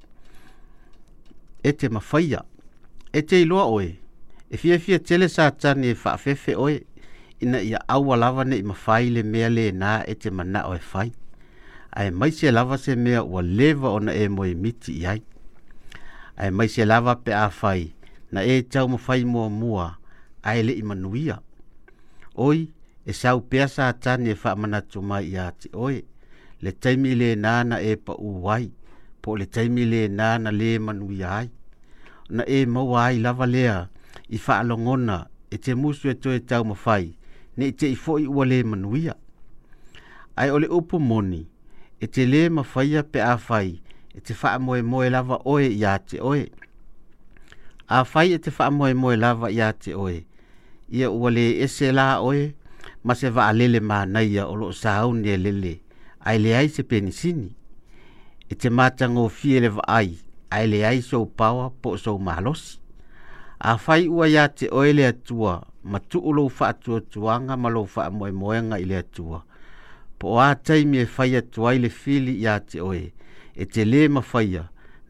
E 1.61 1.77
te 1.77 1.93
mawhaia. 1.93 2.41
E 3.13 3.21
te 3.21 3.45
iloa 3.45 3.69
oe. 3.69 3.91
E 4.49 4.57
fia 4.57 4.81
fia 4.81 4.97
tele 4.99 5.29
sa 5.29 5.51
tani 5.53 5.93
e 5.93 5.95
faa 5.95 6.17
fefe 6.17 6.57
oe. 6.57 6.79
Ina 7.45 7.61
ia 7.61 7.85
awa 7.89 8.17
lava 8.17 8.49
ne 8.49 8.57
i 8.57 8.65
mawhaile 8.65 9.29
mea 9.29 9.53
le 9.53 9.69
na 9.73 9.99
e 10.09 10.17
te 10.17 10.31
mana 10.33 10.65
o 10.65 10.75
e 10.75 10.81
fai 10.81 11.13
ae 11.93 12.11
mai 12.11 12.33
se 12.33 12.51
lava 12.53 12.79
se 12.79 12.97
mea 12.97 13.23
ua 13.25 13.43
leva 13.43 13.89
ona 13.91 14.13
e 14.15 14.25
moe 14.29 14.55
miti 14.63 14.93
i 15.03 15.07
ai 15.07 15.23
ae 16.37 16.51
mai 16.51 16.69
se 16.75 16.85
lava 16.85 17.15
pe 17.25 17.33
a 17.35 17.49
fai 17.61 17.83
na 18.33 18.41
e 18.43 18.55
tau 18.73 18.87
mawhai 18.93 19.25
mua 19.33 19.49
mua 19.61 19.85
ae 20.51 20.61
le 20.67 20.73
i 20.73 20.83
manuia 20.89 21.37
oi 22.47 22.59
e 23.07 23.13
sau 23.21 23.41
pea 23.51 23.67
sa 23.75 23.85
tani 24.05 24.31
e 24.31 24.37
whaamana 24.43 24.79
mai 25.09 25.25
i 25.31 25.37
ati 25.47 25.69
oe 25.85 26.01
le 26.63 26.71
taimi 26.83 27.11
le 27.21 27.29
nana 27.45 27.77
e 27.83 27.93
pa 28.05 28.15
uwai 28.29 28.67
po 29.23 29.29
le 29.39 29.47
taimi 29.55 29.85
le 29.93 30.01
nana 30.21 30.51
le 30.61 30.69
manuia 30.87 31.29
ai 31.39 31.49
na 32.35 32.43
e 32.45 32.59
maua 32.75 33.01
ai 33.07 33.17
lava 33.25 33.47
lea 33.55 33.75
i 34.29 34.39
whaalongona 34.45 35.17
e 35.51 35.57
te 35.65 35.71
musu 35.81 36.07
e 36.09 36.15
toe 36.23 36.39
tau 36.51 36.63
mawhai 36.71 37.07
ne 37.57 37.65
i 37.67 37.73
te 37.79 37.87
i 37.91 37.97
fo 38.03 38.13
i 38.19 38.27
ua 38.35 38.45
le 38.51 38.59
manuia 38.71 39.15
ai 40.41 40.49
ole 40.57 40.67
upu 40.79 40.97
moni 41.11 41.43
e 42.01 42.07
te 42.13 42.23
le 42.33 42.43
mawhaia 42.57 43.03
pe 43.13 43.21
a 43.21 43.35
whai 43.49 43.71
e 44.17 44.21
te 44.27 44.33
wha 44.43 44.51
moe 44.65 44.81
moe 44.91 45.07
lava 45.15 45.37
oe 45.53 45.65
i 45.81 45.85
a 45.85 45.95
te 46.09 46.17
oe. 46.33 46.45
A 47.91 47.99
whai 48.15 48.29
e 48.35 48.39
te 48.45 48.51
wha 48.59 48.67
moe 48.79 48.93
moe 49.03 49.17
lava 49.25 49.49
i 49.53 49.61
a 49.61 49.71
te 49.83 49.93
oe. 50.05 50.19
Ia 50.97 51.07
ua 51.19 51.29
le 51.37 51.45
ese 51.65 51.91
la 51.99 52.09
oe 52.29 52.43
ma 53.05 53.13
se 53.19 53.29
wa 53.37 53.43
alele 53.51 53.81
ma 53.91 53.99
naia 54.15 54.43
o 54.49 54.55
lo 54.61 54.69
sa 54.81 54.91
au 55.05 55.13
ne 55.15 55.37
lele. 55.45 55.75
Ai 56.27 56.39
le 56.43 56.51
ai 56.61 56.69
se 56.75 56.83
penisini. 56.91 57.51
E 58.51 58.55
te 58.61 58.69
mātango 58.79 59.29
fie 59.39 59.61
le 59.61 59.69
wa 59.77 59.85
ai. 59.99 60.11
Ai 60.55 60.65
le 60.71 60.81
ai 60.87 61.01
sou 61.09 61.27
pawa 61.27 61.69
po 61.83 61.95
sou 62.03 62.17
mahalosi. 62.19 62.79
A 63.71 63.77
whai 63.83 64.09
ua 64.09 64.27
i 64.33 64.39
a 64.43 64.47
te 64.59 64.73
oe 64.73 64.89
le 64.97 65.05
atua 65.13 65.55
ma 65.91 65.99
tu 66.01 66.19
ulo 66.31 66.49
wha 66.57 66.67
atua 66.73 66.99
tuanga 67.13 67.57
ma 67.63 67.69
lo 67.69 67.85
wha 67.85 68.09
moe 68.11 68.33
moenga 68.41 68.81
i 68.83 68.89
le 68.91 68.97
atua 69.05 69.45
po 70.21 70.37
a 70.37 70.53
taimi 70.55 70.99
e 71.01 71.07
fai 71.15 71.33
atu 71.41 71.65
ai 71.69 71.79
le 71.83 71.89
fili 72.01 72.33
ia 72.45 72.55
te 72.69 72.77
oe, 72.89 73.03
e 73.57 73.65
te 73.73 73.81
le 73.91 74.01
mawhaia 74.15 74.63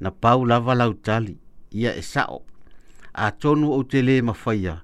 na 0.02 0.10
pau 0.22 0.40
lava 0.50 0.72
lau 0.80 0.92
tali 1.06 1.34
ia 1.80 1.90
e 1.98 2.02
sao. 2.12 2.38
A 3.12 3.26
tonu 3.40 3.66
o 3.74 3.80
te 3.90 3.98
le 4.08 4.14
mawhaia, 4.28 4.74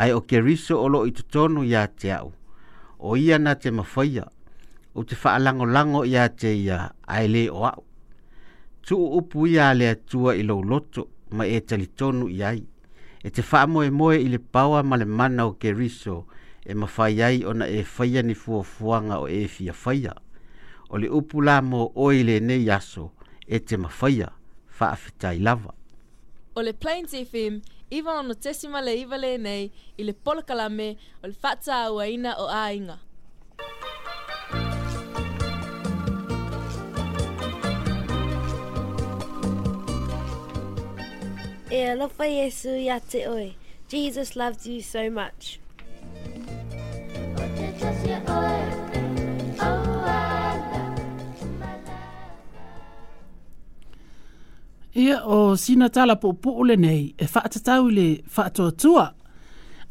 ai 0.00 0.10
o 0.14 0.20
ke 0.28 0.38
riso 0.46 0.74
olo 0.84 1.00
i 1.10 1.10
te 1.16 1.22
tonu 1.34 1.60
ia 1.72 1.82
te 2.00 2.08
au. 2.20 2.28
O 3.08 3.16
ia 3.24 3.36
na 3.44 3.52
te 3.62 3.68
mawhaia, 3.78 4.24
o 4.94 5.00
te 5.08 5.14
whaalango 5.20 5.66
lango 5.74 6.00
ia 6.12 6.24
te 6.40 6.50
ia 6.66 6.78
ai 7.14 7.26
le 7.34 7.44
o 7.50 7.60
au. 7.72 7.82
Tu 8.86 8.94
upu 9.18 9.46
ia 9.50 9.72
le 9.74 9.88
atua 9.96 10.34
i 10.38 10.42
lau 10.46 10.62
loto, 10.62 11.02
ma 11.36 11.42
e 11.46 11.58
tali 11.68 11.86
tonu 11.98 12.26
i 12.30 12.38
ai. 12.52 12.60
E 13.18 13.28
te 13.34 13.42
whaamoe 13.48 13.90
moe 13.98 14.14
i 14.24 14.28
le 14.32 14.38
paua 14.38 14.82
ma 14.88 14.94
le 14.96 15.06
mana 15.18 15.48
o 15.50 15.58
ke 15.62 15.70
riso, 15.74 16.16
ia 16.22 16.40
e 16.64 16.74
mawhai 16.74 17.22
ai 17.22 17.44
ona 17.44 17.66
e 17.66 17.82
whaia 17.98 18.22
ni 18.22 18.34
fuafuanga 18.34 19.18
o 19.18 19.28
e 19.28 19.48
fia 19.48 19.72
whaia. 19.84 20.14
O 20.90 20.98
le 20.98 21.08
upu 21.08 21.40
la 21.42 21.60
mō 21.60 21.92
oile 21.94 22.40
nei 22.40 22.68
aso 22.70 23.10
e 23.48 23.58
te 23.58 23.76
mawhaia 23.76 24.30
whaafitai 24.80 25.38
lava. 25.40 25.74
O 26.54 26.60
le 26.62 26.72
Plains 26.72 27.10
FM, 27.12 27.60
iwa 27.90 28.18
ono 28.20 28.34
tesima 28.34 28.80
le 28.80 28.94
iwa 29.00 29.18
le 29.18 29.36
nei 29.38 29.72
i 29.98 30.04
le 30.04 30.12
polakalame 30.12 30.96
o 31.24 31.26
le 31.26 31.34
whata 31.42 31.74
aua 31.86 32.06
ina 32.08 32.34
o 32.36 32.46
ainga. 32.48 32.98
E 41.70 41.86
alofa 41.88 42.26
Yesu 42.26 42.76
ya 42.76 43.00
te 43.00 43.26
oe. 43.28 43.54
Jesus 43.88 44.36
loves 44.36 44.66
you 44.66 44.80
so 44.80 45.10
much. 45.10 45.58
Ia 54.94 55.22
o 55.24 55.56
sina 55.56 55.88
tala 55.94 56.16
po 56.22 56.28
ole 56.60 56.76
nei 56.76 57.14
e 57.18 57.26
whaatatau 57.34 57.82
le 57.96 58.06
whaatoatua. 58.36 59.06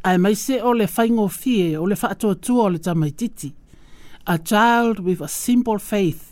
Ai 0.03 0.17
mai 0.23 0.35
se 0.35 0.55
ole 0.69 0.79
le 0.83 0.87
whaingo 0.97 1.27
fie 1.27 1.77
o 1.81 1.85
le 1.91 1.95
whaatoatua 2.03 2.63
o 2.63 2.69
le 2.73 2.77
tamaititi. 2.85 3.49
A 4.25 4.35
child 4.37 4.99
with 4.99 5.21
a 5.21 5.27
simple 5.27 5.79
faith. 5.91 6.23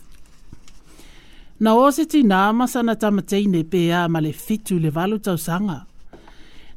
Na 1.62 1.70
o 1.82 1.90
se 1.90 2.04
tina 2.12 2.38
amasana 2.48 2.94
tamateine 3.02 3.60
pe 3.72 3.82
a 3.98 4.08
ma 4.12 4.20
le 4.24 4.32
fitu 4.44 4.74
le 4.82 4.90
valu 4.96 5.16
tau 5.24 5.36
sanga. 5.46 5.78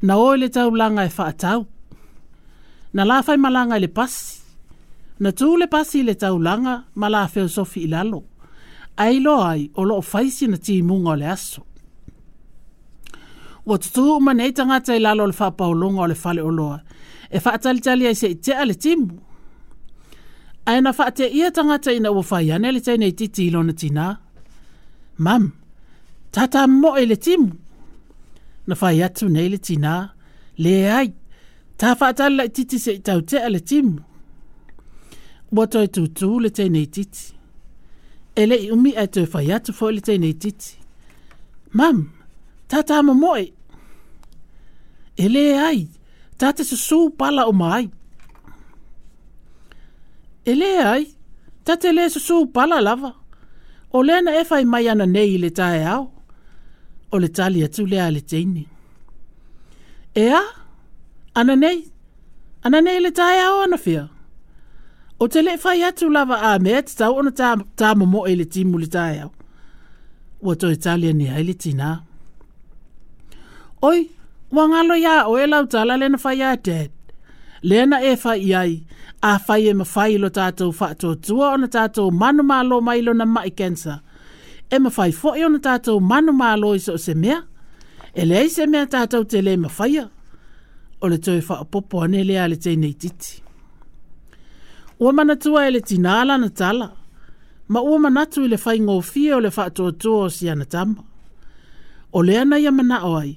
Na 0.06 0.14
o 0.16 0.30
le 0.42 0.48
tau 0.56 0.70
langa 0.80 1.04
e 1.06 1.12
whaatau. 1.18 1.60
Na 2.96 3.04
la 3.10 3.18
whai 3.26 3.38
malanga 3.44 3.78
le 3.84 3.88
pasi 4.00 4.43
na 5.22 5.32
tū 5.38 5.50
le 5.58 5.68
pasi 5.72 6.02
le 6.04 6.16
taulanga 6.16 6.76
ma 6.96 7.10
la 7.10 7.28
filosofi 7.28 7.84
i 7.84 7.88
lalo. 7.94 8.24
Ai 8.98 9.20
lo 9.24 9.36
ai 9.42 9.70
o 9.76 9.82
lo 9.90 9.98
faisi 10.02 10.46
na 10.50 10.58
ti 10.66 10.76
munga 10.88 11.14
le 11.22 11.28
aso. 11.36 11.62
Wa 13.68 13.76
tutu 13.82 14.02
uma 14.18 14.32
nei 14.38 14.52
tangata 14.58 14.94
i 14.96 15.00
le 15.02 15.34
faa 15.40 15.52
paulonga 15.60 16.02
o 16.04 16.08
le 16.12 16.16
fale 16.24 16.42
oloa. 16.50 16.78
E 17.30 17.38
faa 17.44 17.58
tali 17.64 17.82
tali 17.86 18.06
ai 18.10 18.16
se 18.22 18.28
i 18.28 18.36
tea 18.44 18.64
le 18.70 18.74
timu. 18.84 19.08
Ai 20.70 20.80
na 20.84 20.92
faa 20.98 21.12
te 21.18 21.26
ia 21.38 21.48
tangata 21.56 21.92
i 21.94 22.00
na 22.04 22.10
ua 22.16 22.24
fai 22.30 22.46
ane 22.56 22.70
le 22.76 22.80
tei 22.86 22.98
nei 23.00 23.12
titi 23.20 23.44
ilo 23.48 23.62
na 23.68 23.74
tina. 23.82 24.06
Mam, 25.26 25.44
tata 26.36 26.62
mo 26.82 26.90
e 26.98 27.04
le 27.12 27.16
timu. 27.26 27.48
Na 28.68 28.74
fai 28.80 28.96
atu 29.06 29.26
nei 29.36 29.48
le 29.54 29.58
tina. 29.68 29.94
Le 30.64 30.74
ai, 30.98 31.10
ta 31.80 31.90
faa 32.00 32.14
tali 32.18 32.36
la 32.38 32.46
titi 32.56 32.78
se 32.86 32.92
i 32.98 33.02
tau 33.08 33.20
tea 33.30 33.46
le 33.54 33.60
timu 33.70 33.92
ua 35.58 35.66
toe 35.74 35.88
tūtū 35.96 36.28
le 36.42 36.50
teinei 36.56 36.88
titi 36.96 37.28
e 38.42 38.46
leʻi 38.50 38.72
umi 38.74 38.94
ae 38.98 39.08
toe 39.16 39.28
fai 39.30 39.52
atu 39.54 39.74
foʻi 39.78 39.96
le 39.98 40.02
teinei 40.08 40.34
titi 40.42 40.72
mam 41.78 42.00
tata 42.72 42.98
momoʻe 43.08 43.46
e 45.26 45.28
lē 45.34 45.44
ai 45.68 45.82
tata 46.42 46.66
susū 46.66 47.00
pala 47.20 47.46
uma 47.52 47.70
ai 47.76 47.88
e 50.46 50.56
lē 50.60 50.72
ai 50.94 51.04
tata 51.66 51.86
e 51.90 51.94
lē 52.00 52.06
susū 52.16 52.40
pala 52.56 52.80
lava 52.88 53.12
o 53.96 54.00
lea 54.08 54.18
na 54.26 54.32
e 54.42 54.44
fai 54.50 54.64
mai 54.72 54.86
ana 54.92 55.06
nei 55.16 55.30
i 55.36 55.38
le 55.44 55.52
taeao 55.60 56.04
o 57.14 57.20
le 57.22 57.30
tali 57.38 57.60
atu 57.68 57.82
lea 57.92 58.08
le 58.16 58.22
teini 58.32 58.64
e 60.24 60.26
a 60.34 60.42
ana 61.40 61.56
nei 61.64 61.80
ana 62.66 62.80
nei 62.86 63.00
le 63.06 63.12
taeao 63.22 63.56
ana 63.68 63.78
fia 63.86 64.04
O 65.20 65.28
tele 65.28 65.58
fai 65.58 65.84
atu 65.84 66.10
lava 66.10 66.36
a 66.38 66.58
mea 66.60 66.82
te 66.82 66.96
tau 66.98 67.14
ona 67.20 67.32
tā 67.80 67.94
momo 67.96 68.26
e 68.28 68.34
le 68.36 68.46
timu 68.46 68.80
le 68.82 68.88
tae 68.90 69.20
au. 69.24 69.30
Ua 70.42 70.56
to 70.56 70.72
Italia 70.72 71.14
ni 71.14 71.26
hai 71.28 71.44
le 71.44 71.54
tina. 71.54 72.04
Oi, 73.82 74.10
wangalo 74.52 74.96
ya 74.98 75.28
o 75.28 75.38
e 75.38 75.46
lau 75.48 75.68
tala 75.70 75.98
lena 75.98 76.18
fai 76.18 76.42
a 76.42 76.56
dad. 76.58 76.90
Lena 77.62 78.02
e 78.04 78.16
fai 78.18 78.54
ai, 78.54 78.74
a 79.22 79.38
fai 79.40 79.70
e 79.70 79.74
ma 79.78 79.86
fai 79.86 80.18
lo 80.18 80.30
tātou 80.30 80.74
fato 80.74 81.14
tua 81.16 81.54
ona 81.54 81.68
tātou 81.68 82.10
manu 82.12 82.44
malo 82.44 82.82
mai 82.82 83.02
lo 83.04 83.14
na 83.14 83.26
mai 83.26 83.52
kensa. 83.54 84.02
E 84.74 84.80
ma 84.82 84.90
fai 84.90 85.12
fo 85.12 85.30
ona 85.38 85.60
tātou 85.60 86.02
manu 86.02 86.32
malo 86.34 86.74
iso 86.76 86.98
se 86.98 87.14
mea. 87.16 87.40
E 88.16 88.26
lei 88.26 88.50
se 88.50 88.66
mea 88.68 88.86
tātou 88.88 89.24
te 89.30 89.42
le 89.42 89.56
ma 89.58 89.70
fai 89.70 89.98
a. 90.04 90.10
O 91.02 91.08
le 91.08 91.18
toi 91.20 91.40
fai 91.42 91.62
a 91.62 91.66
popo 91.66 92.02
ane 92.04 92.24
lea 92.24 92.50
le 92.50 92.58
tēnei 92.58 92.98
titi 92.98 93.43
ua 95.00 95.14
manatua 95.14 95.68
e 95.68 95.72
le 95.72 95.80
tinā 95.82 96.24
lana 96.28 96.50
tala 96.50 96.92
ma 97.72 97.80
ua 97.82 97.98
manatu 98.00 98.44
i 98.46 98.50
le 98.52 98.58
faigofie 98.60 99.34
o 99.34 99.40
le 99.42 99.50
faatoatoa 99.52 100.26
o 100.26 100.30
siana 100.30 100.66
tama 100.66 101.02
o 102.14 102.22
lea 102.22 102.46
na 102.46 102.60
ia 102.60 102.72
manaʻo 102.72 103.14
ai 103.22 103.34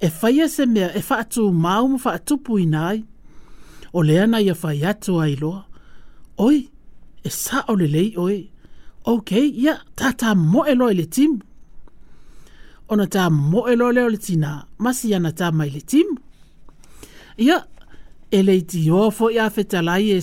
e 0.00 0.08
faia 0.10 0.44
e 0.44 0.48
se 0.52 0.66
mea 0.66 0.94
e 0.94 1.02
faatūmau 1.08 1.84
ma 1.92 1.98
faatupu 2.04 2.58
inā 2.62 2.82
ai 2.92 3.00
o 3.92 4.02
lea 4.02 4.26
na 4.26 4.38
ia 4.40 4.54
fai 4.54 4.78
atu 4.86 5.18
ai 5.22 5.34
loa 5.42 5.64
oi 6.38 6.58
e 7.24 7.28
saʻo 7.28 7.74
lelei 7.80 8.14
oe 8.18 8.38
ok 9.04 9.30
ia 9.64 9.74
tatā 9.98 10.34
momoʻe 10.38 10.74
loa 10.78 10.92
i 10.94 10.98
le 11.00 11.06
timu 11.16 11.38
ona 12.90 13.04
tā 13.06 13.28
moe 13.30 13.74
lo 13.78 13.90
leo 13.94 14.08
le 14.10 14.18
tina 14.18 14.64
masi 14.78 15.14
ana 15.14 15.30
tā 15.32 15.50
mai 15.52 15.70
le 15.70 15.80
tim 15.80 16.14
Ia, 17.40 17.56
e 18.28 18.40
leiti 18.44 18.82
oa 18.92 19.08
fo 19.16 19.30
i 19.32 19.38
awhetalai 19.40 20.10
e 20.12 20.20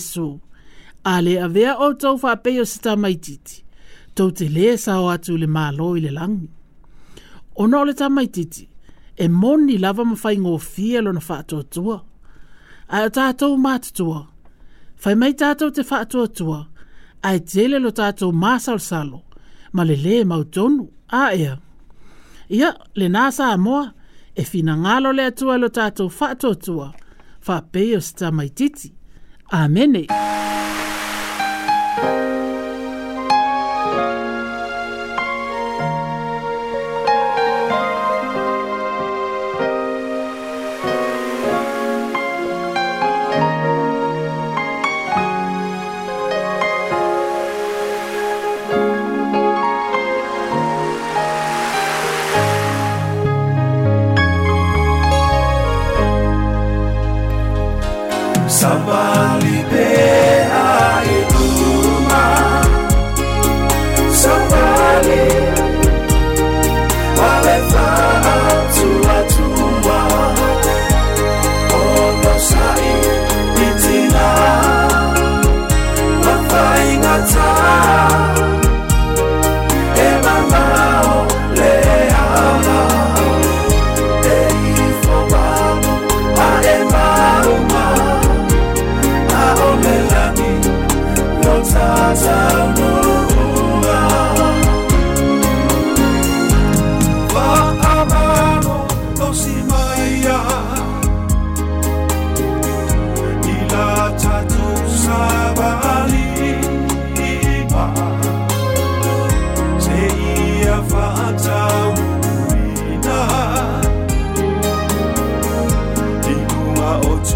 a 1.04 1.20
le 1.22 1.34
avea 1.46 1.76
o 1.78 1.92
tau 1.94 2.18
whapei 2.22 2.60
o 2.60 2.64
sita 2.64 2.96
mai 2.96 3.14
titi. 3.16 3.64
Tau 4.14 4.30
te 4.32 4.48
le 4.48 4.76
sa 4.84 5.00
o 5.00 5.08
atu 5.14 5.36
le 5.38 5.46
mā 5.46 5.68
i 5.96 6.00
le 6.00 6.10
langi. 6.10 6.48
Ona 7.56 7.80
o 7.80 7.84
le 7.84 7.94
tamai 7.94 8.28
titi, 8.28 8.68
e 9.16 9.28
moni 9.28 9.78
lava 9.78 10.04
ma 10.04 10.14
whai 10.22 10.36
ngō 10.38 10.56
fia 10.62 11.00
lona 11.02 11.20
whaatua 11.20 11.64
tua. 11.74 11.98
A 12.94 13.02
o 13.04 13.08
tātou 13.12 13.56
mātutua, 13.60 14.22
whai 15.02 15.14
mai 15.14 15.32
tātou 15.34 15.70
te 15.74 15.82
whaatua 15.82 16.28
tua, 16.28 16.60
a 17.22 17.34
e 17.34 17.40
tele 17.40 17.80
lo 17.82 17.90
tātou 17.90 18.32
māsal 18.32 18.78
salo, 18.80 19.22
ma 19.74 19.82
le 19.84 19.98
le 20.04 20.22
mau 20.24 20.44
tonu, 20.44 20.88
a 21.10 21.34
ea. 21.34 21.58
Ia, 22.48 22.72
le 22.94 23.08
nāsa 23.12 23.50
a 23.52 23.58
moa, 23.58 23.90
e 24.38 24.44
fina 24.48 24.78
ngālo 24.78 25.12
le 25.12 25.26
atua 25.32 25.58
lo 25.60 25.68
tātou 25.68 26.08
whaatua 26.20 26.54
tua, 26.62 26.88
wha 27.46 27.60
peo 27.74 28.00
sa 28.00 28.14
tamai 28.26 28.48
titi. 28.54 28.94
Amene. 29.52 30.06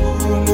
room. 0.02 0.51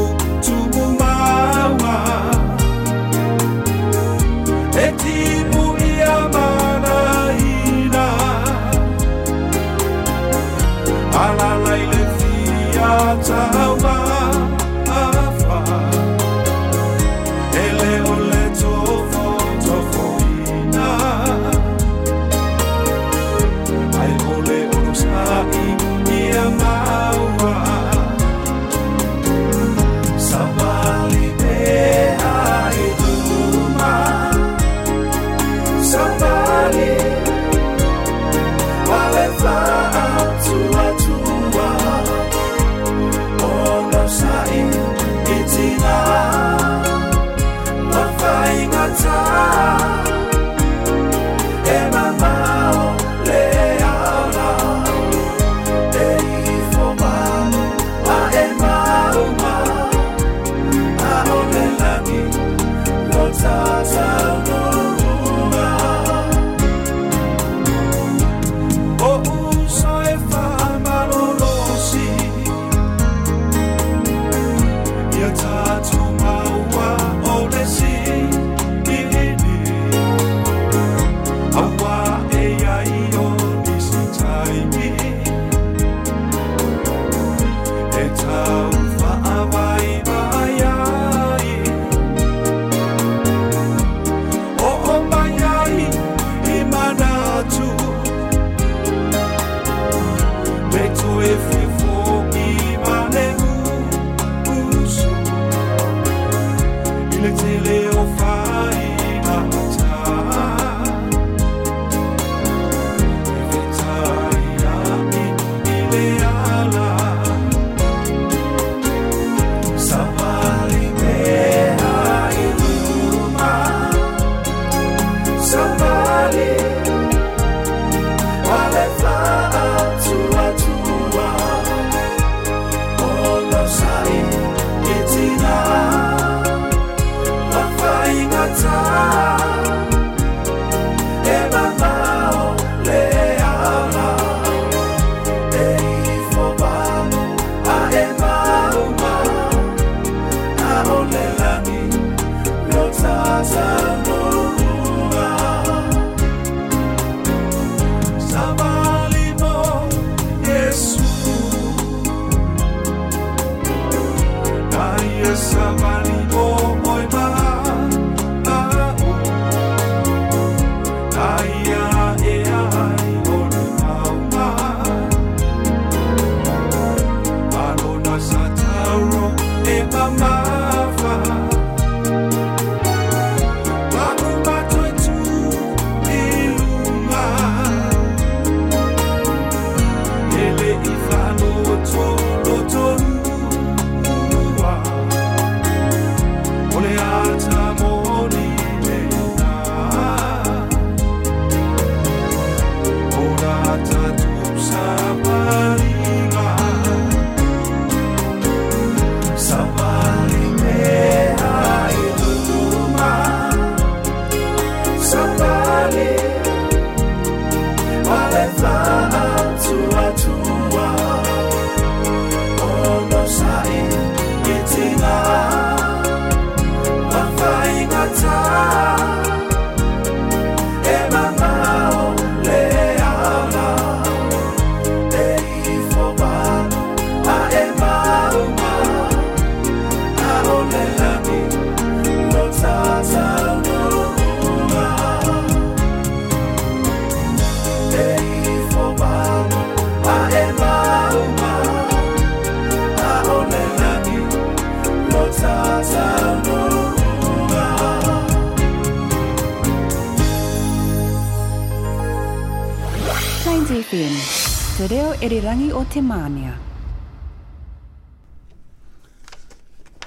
te 265.98 266.02
mānia. 266.04 266.54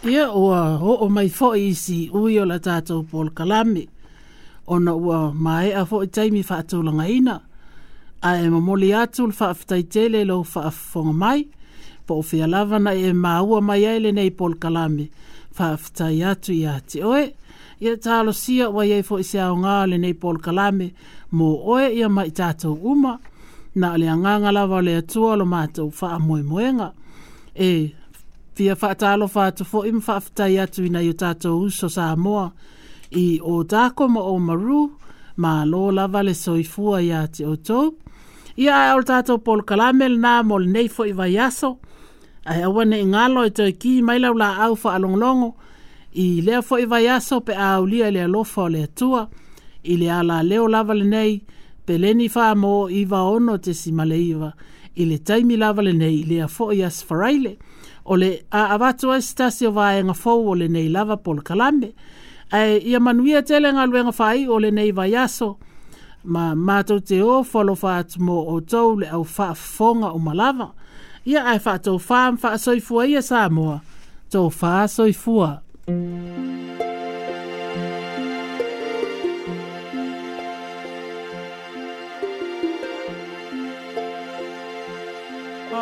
Ia 0.07 0.29
ua 0.31 0.77
ho 0.81 0.93
o 1.03 1.07
mai 1.11 1.27
fo 1.29 1.49
isi 1.57 2.07
ui 2.15 2.37
o 2.39 2.45
la 2.47 2.57
tātou 2.63 3.03
Paul 3.11 3.31
Kalame. 3.35 3.83
Ona 4.71 4.93
ua 4.95 5.17
mae 5.33 5.73
a 5.75 5.83
fo 5.89 5.99
i 6.05 6.07
taimi 6.07 6.43
whaatou 6.47 6.83
langa 6.87 7.07
ina. 7.11 7.35
A 8.23 8.35
e 8.39 8.47
mamoli 8.53 8.93
atu 8.95 9.27
le 9.27 9.33
whaafitai 9.37 9.83
tele 9.91 10.21
lo 10.25 10.43
whaafonga 10.43 11.13
mai. 11.25 11.43
Po 12.07 12.19
o 12.19 12.21
fia 12.21 12.47
lavana 12.47 12.93
e 12.95 13.11
maua 13.13 13.59
mai 13.61 13.83
aile 13.85 14.11
nei 14.13 14.31
Paul 14.31 14.55
Kalame. 14.55 15.09
Whaafitai 15.57 16.23
atu 16.23 16.53
i 16.53 16.63
ati 16.71 17.01
oe. 17.03 17.33
Ia 17.81 17.97
talo 17.97 18.31
sia 18.33 18.69
wa 18.69 18.85
iei 18.85 19.03
fo 19.03 19.19
i 19.19 19.23
se 19.23 19.39
ao 19.41 19.55
le 19.85 19.97
nei 19.97 20.13
Paul 20.13 20.39
Kalame. 20.39 20.93
Mo 21.31 21.51
oe 21.75 21.91
ia 21.99 22.07
mai 22.09 22.29
tātou 22.31 22.77
umaa 22.81 23.19
na 23.75 23.97
le 23.97 24.07
anganga 24.09 24.51
lava 24.51 24.75
vale 24.75 24.97
atua 24.97 25.35
lo 25.39 25.45
mātou 25.45 25.91
wha 26.01 26.15
a 26.15 26.19
moe 26.19 26.43
moenga. 26.43 26.91
E, 27.55 27.91
fia 28.55 28.75
wha 28.81 28.89
atalo 28.91 29.29
wha 29.35 29.47
atu 29.47 29.65
fo 29.65 29.85
im 29.87 30.01
wha 30.07 30.17
aftai 30.19 30.57
atu 30.63 30.83
ina 30.85 31.01
yo 31.01 31.13
tātou 31.13 31.61
uso 31.65 31.87
sa 31.89 32.15
moa. 32.15 32.49
I 33.17 33.39
o 33.43 33.63
ko 33.95 34.07
mo 34.07 34.21
o 34.21 34.39
maru, 34.39 34.89
ma 35.37 35.63
lo 35.65 35.85
lava 35.91 36.23
le 36.23 36.31
soifua 36.33 37.03
ya 37.05 37.27
te 37.27 37.45
o 37.45 37.55
tō. 37.55 37.91
Ia 38.57 38.91
a 38.91 38.95
o 38.97 39.01
tātou 39.01 39.37
pol 39.39 39.63
mel 39.93 40.17
na 40.19 40.43
mol 40.43 40.65
nei 40.67 40.87
fo 40.89 41.05
i 41.05 41.11
vai 41.11 41.37
aso. 41.37 41.79
Ai 42.45 42.63
awa 42.63 42.85
ne 42.85 43.03
ngalo 43.03 43.45
e 43.45 43.71
ki 43.73 44.01
mailau 44.01 44.33
la 44.35 44.57
au 44.67 44.75
fa 44.75 44.95
alonglongo. 44.95 45.55
I 46.13 46.41
le 46.41 46.61
fo 46.61 46.75
i 46.79 46.85
vai 46.85 47.07
pe 47.45 47.53
a 47.53 47.75
au 47.77 47.85
lia 47.85 48.11
le 48.11 48.27
lo 48.27 48.43
fo 48.43 48.67
le 48.67 48.87
tua 48.87 49.29
I 49.83 49.95
le 49.97 50.09
ala 50.11 50.43
leo 50.43 50.67
lava 50.67 50.93
le 50.93 51.05
nei, 51.05 51.39
peleni 51.85 52.27
whaamo 52.29 52.89
i 52.91 53.07
ono 53.11 53.57
te 53.57 53.73
si 53.73 53.91
maleiwa 53.91 54.51
i 54.95 55.05
le 55.05 55.17
taimi 55.17 55.57
lava 55.57 55.81
le 55.81 55.93
nei 55.93 56.23
le 56.27 56.41
a 56.41 56.47
fo 56.47 56.71
i 56.71 56.83
as 56.83 57.03
faraile 57.03 57.57
o 58.05 58.15
le 58.15 58.45
a 58.51 58.73
avato 58.73 59.11
a 59.11 59.19
stasi 59.21 59.65
o 59.65 59.71
nga 59.71 60.13
fau 60.13 60.49
o 60.49 60.53
le 60.55 60.67
nei 60.67 60.89
lava 60.89 61.17
pol 61.17 61.41
kalambe 61.41 61.93
ai 62.51 62.77
ia 62.77 62.99
manuia 62.99 63.41
tele 63.43 63.71
nga 63.73 63.87
nga 63.87 64.11
fai 64.19 64.47
o 64.47 64.57
le 64.59 64.71
nei 64.71 64.91
vaiaso 64.91 65.57
ma 66.23 66.55
mato 66.55 66.99
te 66.99 67.17
o 67.23 67.43
folo 67.43 67.75
fat 67.75 68.17
mo 68.25 68.37
o 68.53 68.61
tau 68.61 68.89
le 68.99 69.07
au 69.07 69.23
fa 69.23 69.53
fonga 69.55 70.09
o 70.15 70.19
malava 70.19 70.67
ia 71.25 71.41
ai 71.49 71.59
fa 71.59 71.73
tau 71.85 71.97
fa 72.07 72.21
fa 72.41 72.57
soifua 72.57 73.07
ia 73.07 73.21
sa 73.29 73.39
mo 73.55 73.79
tau 74.31 74.47
fa 74.59 74.73
soifua 74.95 75.49
mm. 75.87 76.90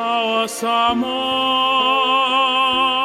Our 0.02 0.48
summer. 0.48 2.99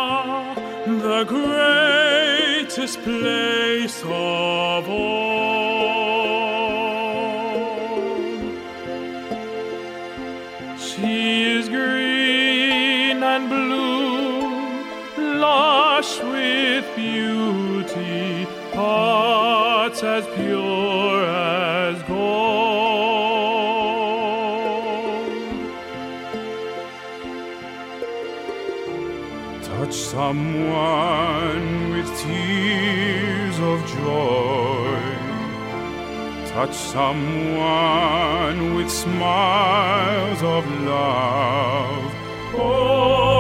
someone 30.35 31.67
with 31.95 32.09
tears 32.21 33.57
of 33.61 33.79
joy. 34.03 34.99
Touch 36.49 36.75
someone 36.75 38.75
with 38.75 38.91
smiles 38.91 40.43
of 40.43 40.65
love. 40.83 42.11
Oh. 42.57 43.34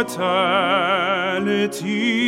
eternity. 0.00 2.25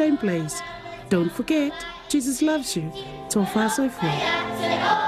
same 0.00 0.16
place. 0.16 0.62
Don't 1.10 1.30
forget, 1.30 1.72
Jesus 2.08 2.40
loves 2.40 2.74
you. 2.74 2.90
so 3.28 3.44
Soifua. 3.44 4.99